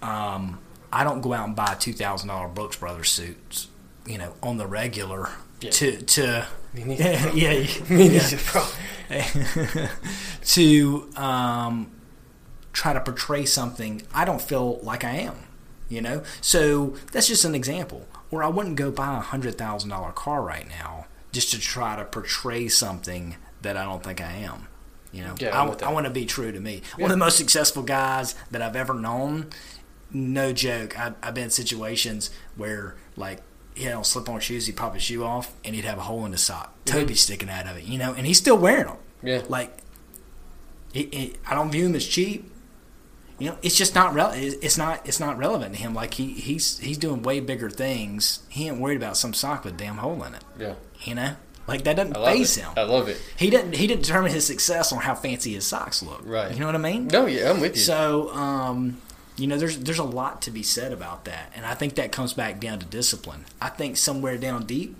[0.00, 0.60] um,
[0.92, 3.66] I don't go out and buy two thousand dollar Brooks Brothers suits.
[4.06, 5.70] You know, on the regular Yeah.
[5.70, 7.66] to to yeah yeah,
[9.10, 9.88] yeah.
[10.44, 11.90] to um,
[12.72, 15.34] try to portray something I don't feel like I am.
[15.88, 18.06] You know, so that's just an example.
[18.30, 21.96] Or I wouldn't go buy a hundred thousand dollar car right now just to try
[21.96, 24.68] to portray something that I don't think I am.
[25.12, 26.82] You know, Yeah, I'm I, want to be true to me.
[26.96, 29.48] One of the most successful guys that I've ever known.
[30.10, 30.98] No joke.
[30.98, 33.40] I, I've been in situations where like
[33.74, 34.66] he had on slip-on shoes.
[34.66, 36.98] He'd pop his shoe off, and he'd have a hole in his sock, mm-hmm.
[36.98, 37.84] Toby sticking out of it.
[37.84, 38.96] You know, and he's still wearing them.
[39.22, 39.42] Yeah.
[39.48, 39.76] Like,
[40.92, 42.50] he, he, I don't view him as cheap.
[43.38, 45.06] You know, it's just not rel- It's not.
[45.06, 45.94] It's not relevant to him.
[45.94, 48.40] Like he, he's he's doing way bigger things.
[48.48, 50.44] He ain't worried about some sock with a damn hole in it.
[50.58, 51.36] Yeah, You know,
[51.66, 52.70] like that doesn't phase him.
[52.76, 53.20] I love it.
[53.36, 53.74] He didn't.
[53.76, 56.20] He didn't determine his success on how fancy his socks look.
[56.24, 56.52] Right.
[56.52, 57.08] You know what I mean?
[57.08, 57.82] No, yeah, I'm with you.
[57.82, 59.00] So, um,
[59.36, 62.12] you know, there's there's a lot to be said about that, and I think that
[62.12, 63.44] comes back down to discipline.
[63.60, 64.96] I think somewhere down deep,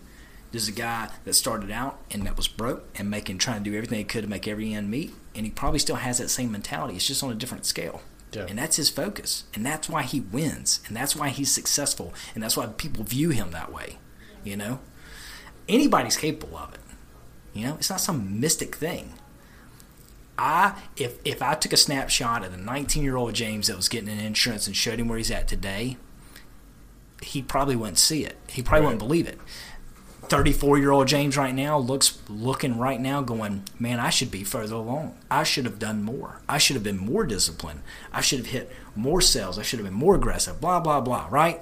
[0.52, 3.76] there's a guy that started out and that was broke and making trying to do
[3.76, 6.52] everything he could to make every end meet, and he probably still has that same
[6.52, 6.94] mentality.
[6.96, 8.02] It's just on a different scale.
[8.32, 8.46] Yeah.
[8.48, 12.42] And that's his focus, and that's why he wins, and that's why he's successful, and
[12.42, 13.98] that's why people view him that way.
[14.42, 14.80] You know,
[15.68, 16.80] anybody's capable of it.
[17.54, 19.12] You know, it's not some mystic thing.
[20.38, 23.88] I if if I took a snapshot of the 19 year old James that was
[23.88, 25.98] getting an insurance and showed him where he's at today,
[27.22, 28.36] he probably wouldn't see it.
[28.48, 29.38] He probably wouldn't believe it.
[30.22, 34.44] 34 year old James right now looks looking right now going, man, I should be
[34.44, 35.18] further along.
[35.30, 36.40] I should have done more.
[36.48, 37.82] I should have been more disciplined.
[38.12, 39.58] I should have hit more sales.
[39.58, 40.60] I should have been more aggressive.
[40.60, 41.28] Blah blah blah.
[41.30, 41.60] Right.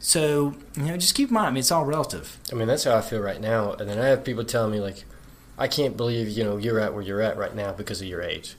[0.00, 1.46] So you know, just keep in mind.
[1.48, 2.38] I mean, it's all relative.
[2.52, 3.72] I mean, that's how I feel right now.
[3.72, 5.04] And then I have people telling me like,
[5.58, 8.22] I can't believe you know you're at where you're at right now because of your
[8.22, 8.54] age.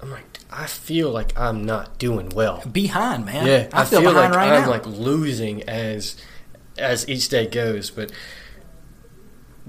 [0.00, 2.62] I'm like, I feel like I'm not doing well.
[2.70, 3.46] Behind, man.
[3.46, 4.70] Yeah, I, feel, like behind right I'm now.
[4.70, 6.16] like losing as
[6.76, 7.90] as each day goes.
[7.90, 8.10] But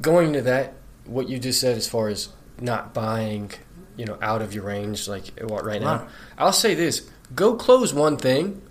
[0.02, 0.74] going to that,
[1.06, 3.52] what you just said as far as not buying,
[3.96, 6.10] you know, out of your range, like what right now, Right.
[6.38, 8.62] I'll say this: go close one thing,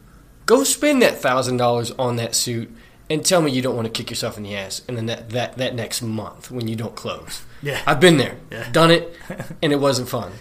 [0.46, 2.70] go spend that thousand dollars on that suit,
[3.10, 4.82] and tell me you don't want to kick yourself in the ass.
[4.88, 7.80] And then that that that next month when you don't close, Yeah.
[7.86, 8.70] I've been there, Yeah.
[8.70, 9.14] done it,
[9.62, 10.32] and it wasn't fun.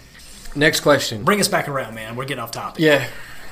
[0.56, 1.24] Next question.
[1.24, 2.14] Bring us back around, man.
[2.16, 2.80] We're getting off topic.
[2.80, 3.06] Yeah,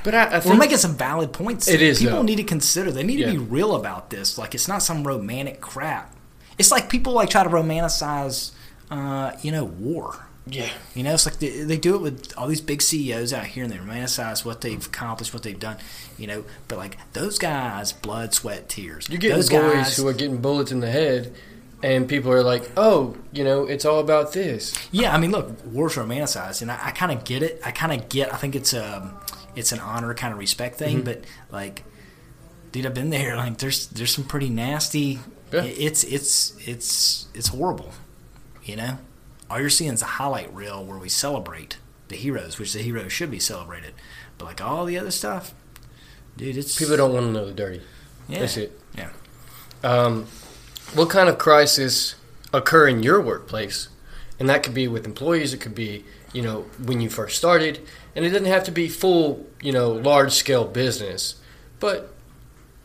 [0.05, 1.67] but I, I We're making some valid points.
[1.69, 2.23] It is, People though.
[2.23, 2.93] need to consider.
[2.93, 3.27] They need Yeah.
[3.27, 4.39] to be real about this.
[4.39, 6.15] Like it's not some romantic crap.
[6.59, 8.53] It's like people like try to romanticize,
[8.91, 10.27] uh, you know, war.
[10.47, 10.71] Yeah.
[10.95, 13.65] You know, it's like they, they do it with all these big CEOs out here,
[13.65, 15.77] and they romanticize what they've accomplished, what they've done.
[16.19, 19.09] You know, but like those guys, blood, sweat, tears.
[19.09, 21.35] You're getting those boys guys, who are getting bullets in the head,
[21.83, 25.65] and people are like, "Oh, you know, it's all about this." Yeah, I mean, look,
[25.65, 27.61] war's romanticized, and I, I kind of get it.
[27.65, 28.33] I kind of get.
[28.33, 29.15] I think it's a,
[29.55, 30.99] it's an honor kind of respect thing.
[30.99, 31.05] Mm-hmm.
[31.05, 31.85] But like,
[32.73, 33.37] dude, I've been there.
[33.43, 35.21] Like, there's there's some pretty nasty.
[35.53, 35.65] Yeah.
[35.65, 37.93] It's it's it's it's horrible.
[38.65, 38.99] You know,
[39.53, 41.77] all you're seeing is a highlight reel where we celebrate
[42.09, 43.93] the heroes, which the heroes should be celebrated.
[44.39, 45.53] But like all the other stuff,
[46.39, 47.83] dude, it's People don't want to know the dirty.
[48.31, 48.39] Yeah.
[48.39, 48.81] That's it.
[48.97, 49.11] Yeah.
[49.85, 50.27] Um,
[50.95, 52.15] what kind of crisis
[52.55, 53.89] occur in your workplace?
[54.41, 55.53] And that could be with employees.
[55.53, 57.87] It could be, you know, when you first started,
[58.17, 61.35] and it doesn't have to be full, you know, large scale business.
[61.79, 62.15] But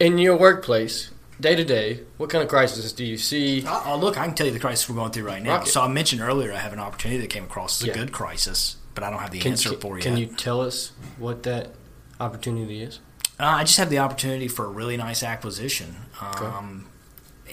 [0.01, 3.63] in your workplace, day to day, what kind of crisis do you see?
[3.67, 5.57] Oh, oh, look, I can tell you the crisis we're going through right now.
[5.57, 5.69] Rock it.
[5.71, 7.79] So I mentioned earlier I have an opportunity that came across.
[7.81, 7.93] It's Yeah.
[7.93, 10.03] a good crisis, but I don't have the Can, answer can- for you.
[10.03, 11.71] can you tell us what that
[12.19, 12.99] opportunity is?
[13.39, 16.85] Uh, I just had the opportunity for a really nice acquisition, um,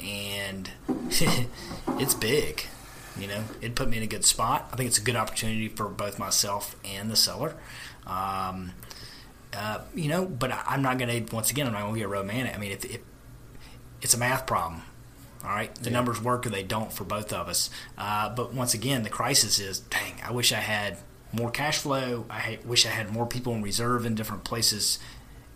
[0.03, 0.70] and
[1.99, 2.64] it's big.
[3.18, 4.68] You know, it put me in a good spot.
[4.72, 7.55] I think it's a good opportunity for both myself and the seller.
[8.07, 8.72] Um,
[9.53, 11.35] uh, you know, but I, I'm not going to.
[11.37, 12.55] Once again, I'm not going to get romantic.
[12.57, 13.01] I mean, if, if
[14.05, 14.83] it's a math problem,
[15.43, 15.95] all right, the Yeah.
[15.97, 17.71] numbers work or they don't for both of us.
[17.99, 20.99] Uh, but once again, the crisis is, dang, I wish I had
[21.33, 22.27] more cash flow.
[22.31, 25.01] I wish I had more people in reserve in different places,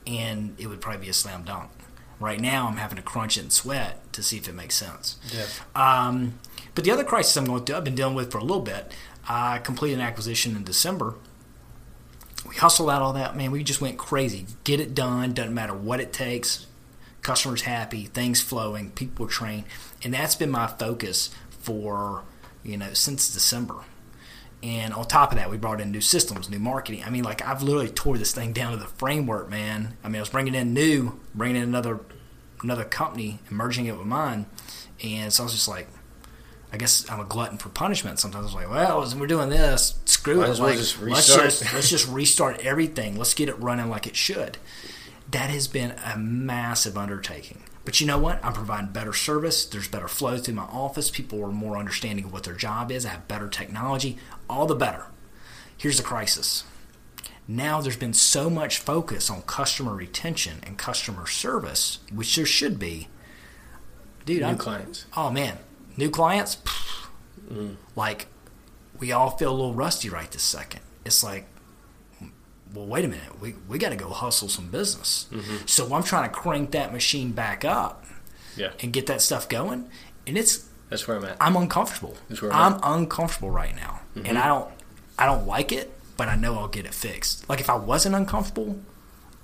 [0.06, 1.70] and it would probably be a slam dunk.
[2.18, 5.16] Right now, I'm having to crunch it and sweat to see if it makes sense.
[5.32, 5.46] Yeah.
[5.76, 6.40] Um,
[6.74, 8.92] but the other crisis I'm going through, I've been dealing with for a little bit.
[9.28, 11.14] I completed an acquisition in December.
[12.48, 13.50] We hustled out all that, man.
[13.52, 14.46] We just went crazy.
[14.64, 15.32] Get it done.
[15.32, 16.66] Doesn't matter what it takes.
[17.22, 19.64] Customers happy, things flowing, people trained,
[20.02, 22.22] and that's been my focus for
[22.62, 23.76] you know since December.
[24.62, 27.04] And on top of that, we brought in new systems, new marketing.
[27.04, 29.96] I mean, like I've literally tore this thing down to the framework, man.
[30.02, 32.00] I mean, I was bringing in new, bringing in another
[32.62, 34.46] another company and merging it with mine,
[35.02, 35.88] and so I was just like,
[36.72, 38.18] I guess I'm a glutton for punishment.
[38.18, 40.58] Sometimes I was like, well, we're doing this, screw Might it.
[40.58, 43.16] well Like, just let's just let's just restart everything.
[43.16, 44.58] Let's get it running like it should.
[45.30, 47.64] That has been a massive undertaking.
[47.84, 48.44] But you know what?
[48.44, 49.64] I'm providing better service.
[49.64, 51.10] There's better flow through my office.
[51.10, 53.06] People are more understanding of what their job is.
[53.06, 54.18] I have better technology.
[54.48, 55.06] All the better.
[55.76, 56.64] Here's the crisis.
[57.46, 62.78] Now there's been so much focus on customer retention and customer service, which there should
[62.78, 63.08] be.
[64.26, 65.06] Dude, New I'm, clients.
[65.16, 65.56] Oh man,
[65.96, 66.56] new clients.
[66.56, 67.76] Pfft.
[67.96, 68.26] Like
[68.98, 70.80] we all feel a little rusty right this second.
[71.06, 71.46] It's like,
[72.74, 75.26] well, wait a minute, we we got to go hustle some business.
[75.32, 75.66] Mm-hmm.
[75.66, 78.04] So I'm trying to crank that machine back up
[78.56, 78.70] Yeah.
[78.80, 79.88] and get that stuff going,
[80.26, 81.36] and it's That's where I'm at.
[81.40, 82.16] I'm uncomfortable.
[82.28, 84.36] That's where I'm I'm uncomfortable right now, and mm-hmm.
[84.36, 84.70] I don't
[85.18, 87.48] I don't like it, but I know I'll get it fixed.
[87.48, 88.78] Like if I wasn't uncomfortable,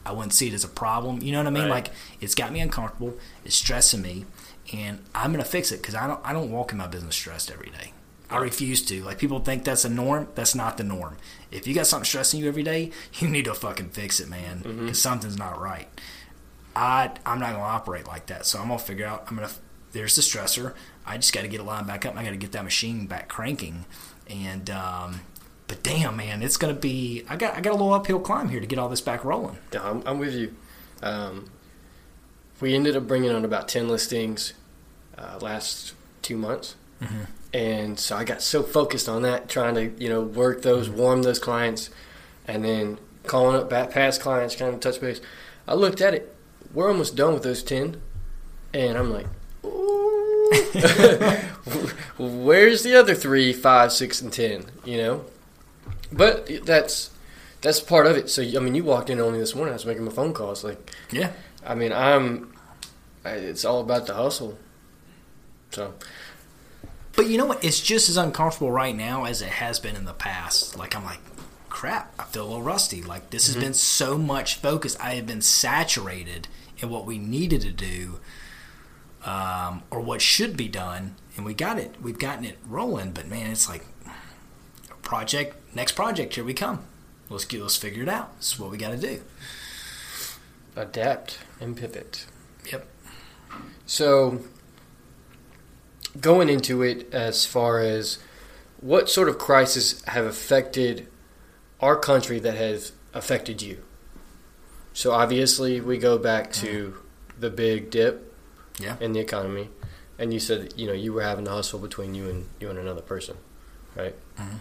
[0.07, 1.23] I wouldn't see it as a problem.
[1.23, 1.63] You know what I mean?
[1.65, 1.85] Right.
[1.85, 3.15] Like it's got me uncomfortable.
[3.45, 4.27] It's stressing me,
[4.73, 7.51] and I'm gonna fix it because I don't I don't walk in my business stressed
[7.51, 7.93] every day.
[8.35, 9.03] I refuse to.
[9.03, 10.29] Like people think that's a norm.
[10.35, 11.17] That's not the norm.
[11.51, 14.63] If you got something stressing you every day, you need to fucking fix it, man,
[14.63, 15.89] because something's not right.
[16.77, 18.47] I I'm not gonna operate like that.
[18.47, 19.25] So I'm gonna figure out.
[19.29, 19.51] I'm gonna.
[19.93, 20.75] There's the stressor.
[21.07, 22.17] I just got to get it lined back up.
[22.17, 23.85] I got to get that machine back cranking.
[24.29, 25.21] And um,
[25.69, 27.25] but damn, man, it's gonna be.
[27.29, 29.59] I got I got a little uphill climb here to get all this back rolling.
[29.73, 30.55] Yeah, I'm, I'm with you.
[31.03, 31.51] Um,
[32.61, 34.55] we ended up bringing on about 10 listings
[35.19, 36.77] uh, last two months.
[37.05, 37.23] Mm-hmm.
[37.53, 40.99] And so I got so focused on that, trying to, you know, work those, mm-hmm.
[40.99, 41.91] warm those clients,
[42.47, 45.21] and then calling up back past clients, kind of touch base.
[45.67, 46.35] I looked at it.
[46.73, 48.01] We're almost done with those 10.
[48.73, 49.27] And I'm like,
[49.65, 50.51] ooh.
[52.19, 55.25] Where's the other three, five, six, and 10, you know?
[56.13, 57.11] But that's
[57.61, 58.29] that's part of it.
[58.29, 59.73] So I mean, you walked in only this morning.
[59.73, 60.63] I was making my phone calls.
[60.63, 61.33] Like, Yeah.
[61.67, 62.53] I mean, I'm.
[63.25, 64.59] It's all about the hustle.
[65.71, 65.95] So
[67.17, 67.65] But you know what?
[67.65, 70.77] It's just as uncomfortable right now as it has been in the past.
[70.77, 71.21] Like I'm like,
[71.69, 72.13] crap.
[72.19, 73.03] I feel a little rusty.
[73.03, 74.97] Like this has been so much focus.
[75.01, 76.49] I have been saturated
[76.79, 78.21] in what we needed to do,
[79.25, 81.97] um, or what should be done, and we got it.
[82.03, 83.13] We've gotten it rolling.
[83.13, 83.85] But man, it's like
[85.03, 85.57] project.
[85.75, 86.35] Next project.
[86.35, 86.85] Here we come.
[87.29, 87.61] Let's get.
[87.61, 88.37] Let's figure it out.
[88.39, 89.23] This is what we got to do.
[90.77, 92.27] adapt and pivot.
[92.71, 92.87] Yep.
[93.87, 94.41] So
[96.21, 98.19] going into it, as far as
[98.81, 101.09] what sort of crisis have affected
[101.81, 103.83] our country that has affected you.
[104.93, 106.97] So obviously, we go back to
[107.39, 108.33] the big dip
[108.79, 108.97] Yeah.
[109.01, 109.71] in the economy,
[110.19, 112.79] and you said you know you were having to hustle between you and you and
[112.79, 113.37] another person,
[113.97, 114.15] right?
[114.39, 114.61] Mhm.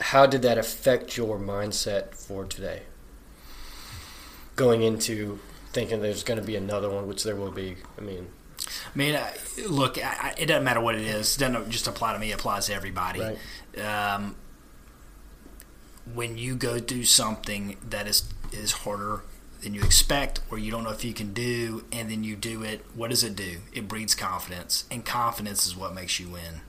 [0.00, 2.82] How did that affect your mindset for today?
[4.56, 5.38] Going into
[5.72, 7.76] thinking there's going to be another one, which there will be.
[7.96, 8.28] I mean,
[8.66, 9.32] I mean, I,
[9.68, 11.36] look, I, I, it doesn't matter what it is.
[11.36, 12.30] It doesn't just apply to me.
[12.30, 13.20] It applies to everybody.
[13.20, 13.84] Right.
[13.84, 14.36] Um,
[16.14, 19.22] when you go do something that is is harder
[19.62, 22.62] than you expect, or you don't know if you can do, and then you do
[22.62, 23.58] it, what does it do?
[23.72, 26.60] It breeds confidence, and confidence is what makes you win.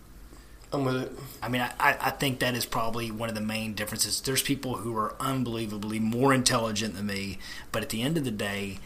[0.72, 1.12] I'm with it.
[1.42, 4.22] I mean, I I think that is probably one of the main differences.
[4.22, 7.40] There's people who are unbelievably more intelligent than me,
[7.72, 8.80] but at the end of the day,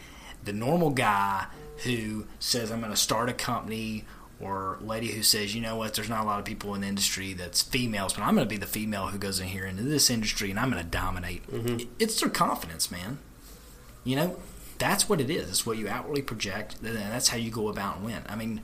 [0.44, 1.46] the normal guy
[1.84, 4.04] who says, I'm going to start a company,
[4.40, 6.86] or lady who says, you know what, there's not a lot of people in the
[6.86, 9.82] industry that's females, but I'm going to be the female who goes in here into
[9.82, 11.44] this industry and I'm going to dominate.
[11.50, 11.80] Mm-hmm.
[11.80, 13.18] It- It's their confidence, man.
[14.04, 14.36] You know,
[14.78, 15.48] that's what it is.
[15.48, 18.22] It's what you outwardly project, and that's how you go about and win.
[18.28, 18.60] I mean,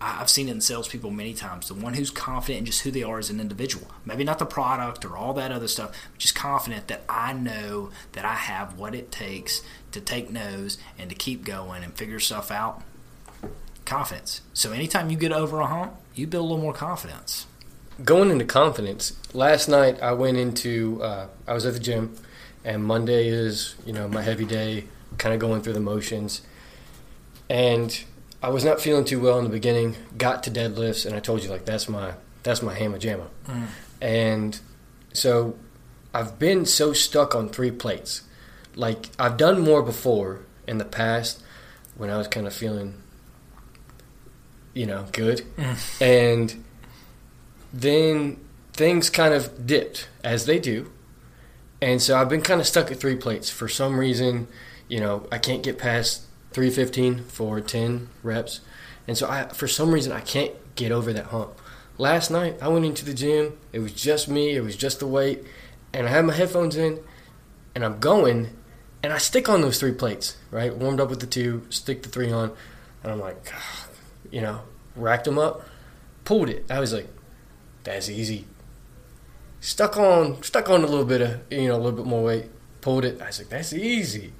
[0.00, 1.68] I've seen it in salespeople many times.
[1.68, 4.46] The one who's confident in just who they are as an individual, maybe not the
[4.46, 8.78] product or all that other stuff, but just confident that I know that I have
[8.78, 9.62] what it takes
[9.96, 12.82] to take no's and to keep going and figure stuff out.
[13.84, 14.42] Confidence.
[14.52, 17.46] So anytime you get over a hump, you build a little more confidence.
[18.04, 22.14] going into confidence, last night I went into, uh, I was at the gym,
[22.64, 24.84] and Monday is, you know, my heavy day,
[25.18, 26.42] kind of going through the motions.
[27.48, 28.04] And
[28.42, 31.42] I was not feeling too well in the beginning, got to deadlifts, and I told
[31.42, 33.28] you, like, that's my, that's my hammer jammer.
[33.46, 33.66] Mm.
[34.00, 34.60] And
[35.12, 35.56] so
[36.12, 38.22] I've been so stuck on three plates.
[38.76, 41.42] Like, I've done more before in the past
[41.96, 43.02] when I was kind of feeling,
[44.74, 45.42] you know, good.
[45.56, 46.02] Mm.
[46.02, 46.64] And
[47.72, 48.38] then
[48.72, 50.92] things kind of dipped as they do.
[51.80, 53.50] And so I've been kind of stuck at three plates.
[53.50, 54.46] For some reason,
[54.88, 56.22] you know, I can't get past
[56.52, 58.60] 315 for 10 reps.
[59.06, 61.58] And so I, for some reason, I can't get over that hump.
[61.98, 63.58] Last night, I went into the gym.
[63.72, 64.54] It was just me.
[64.54, 65.44] It was just the weight.
[65.92, 67.00] And I had my headphones in,
[67.74, 68.50] and I'm going,
[69.06, 70.74] and I stick on those three plates, right?
[70.74, 72.50] Warmed up with the two, stick the three on.
[73.04, 73.86] And I'm like, ah,
[74.32, 74.62] you know,
[74.96, 75.64] racked them up,
[76.24, 76.68] pulled it.
[76.68, 77.06] I was like,
[77.84, 78.46] that's easy.
[79.60, 82.46] Stuck on, stuck on a little bit of, you know, a little bit more weight.
[82.80, 83.22] Pulled it.
[83.22, 84.32] I was like, that's easy.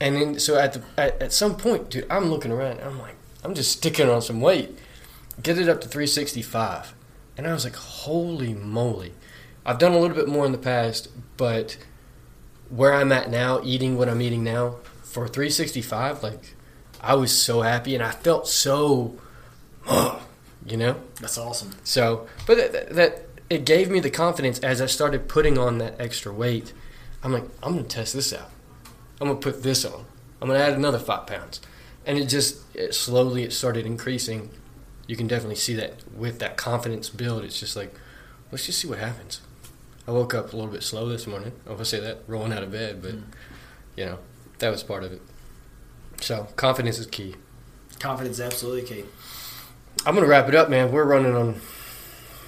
[0.00, 2.80] And then, so at the at, at some point, dude, I'm looking around.
[2.80, 4.78] I'm like, I'm just sticking on some weight.
[5.42, 6.94] Get it up to 365,
[7.36, 9.12] and I was like, holy moly!
[9.66, 11.76] I've done a little bit more in the past, but
[12.70, 16.54] where I'm at now, eating what I'm eating now, for 365, like,
[17.00, 19.18] I was so happy, and I felt so,
[20.66, 20.96] you know.
[21.20, 21.72] That's awesome.
[21.84, 25.78] So, but that, that, that it gave me the confidence as I started putting on
[25.78, 26.72] that extra weight.
[27.22, 28.50] I'm like, I'm gonna test this out.
[29.20, 30.04] I'm gonna put this on.
[30.40, 31.60] I'm gonna add another five pounds,
[32.06, 34.50] and it just it slowly it started increasing.
[35.06, 37.42] You can definitely see that with that confidence build.
[37.42, 37.94] It's just like,
[38.52, 39.40] let's just see what happens.
[40.08, 41.52] I woke up a little bit slow this morning.
[41.68, 43.16] I will say that rolling out of bed, but
[43.94, 44.18] you know
[44.58, 45.20] that was part of it.
[46.22, 47.36] So confidence is key.
[47.98, 49.04] Confidence is absolutely key.
[50.06, 50.92] I'm gonna wrap it up, man.
[50.92, 51.60] We're running on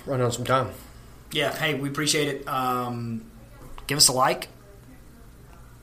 [0.06, 0.70] running on some time.
[1.32, 2.48] Yeah, hey, we appreciate it.
[2.48, 3.30] Um,
[3.86, 4.48] give us a like,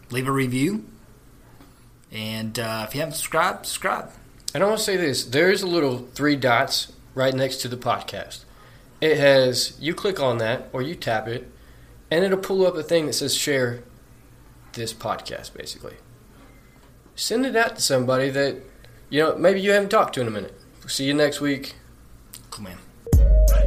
[0.10, 0.84] leave a review,
[2.12, 4.10] and uh, if you haven't subscribed, subscribe.
[4.56, 7.68] And I want to say this: there is a little three dots right next to
[7.68, 8.46] the podcast.
[9.00, 11.52] It has you click on that or you tap it,
[12.10, 13.84] and it'll pull up a thing that says share
[14.74, 15.54] this podcast.
[15.54, 15.96] Basically,
[17.16, 18.58] send it out to somebody that
[19.10, 20.54] you know maybe you haven't talked to in a minute.
[20.88, 21.76] See you next week.
[22.50, 23.67] Cool, man.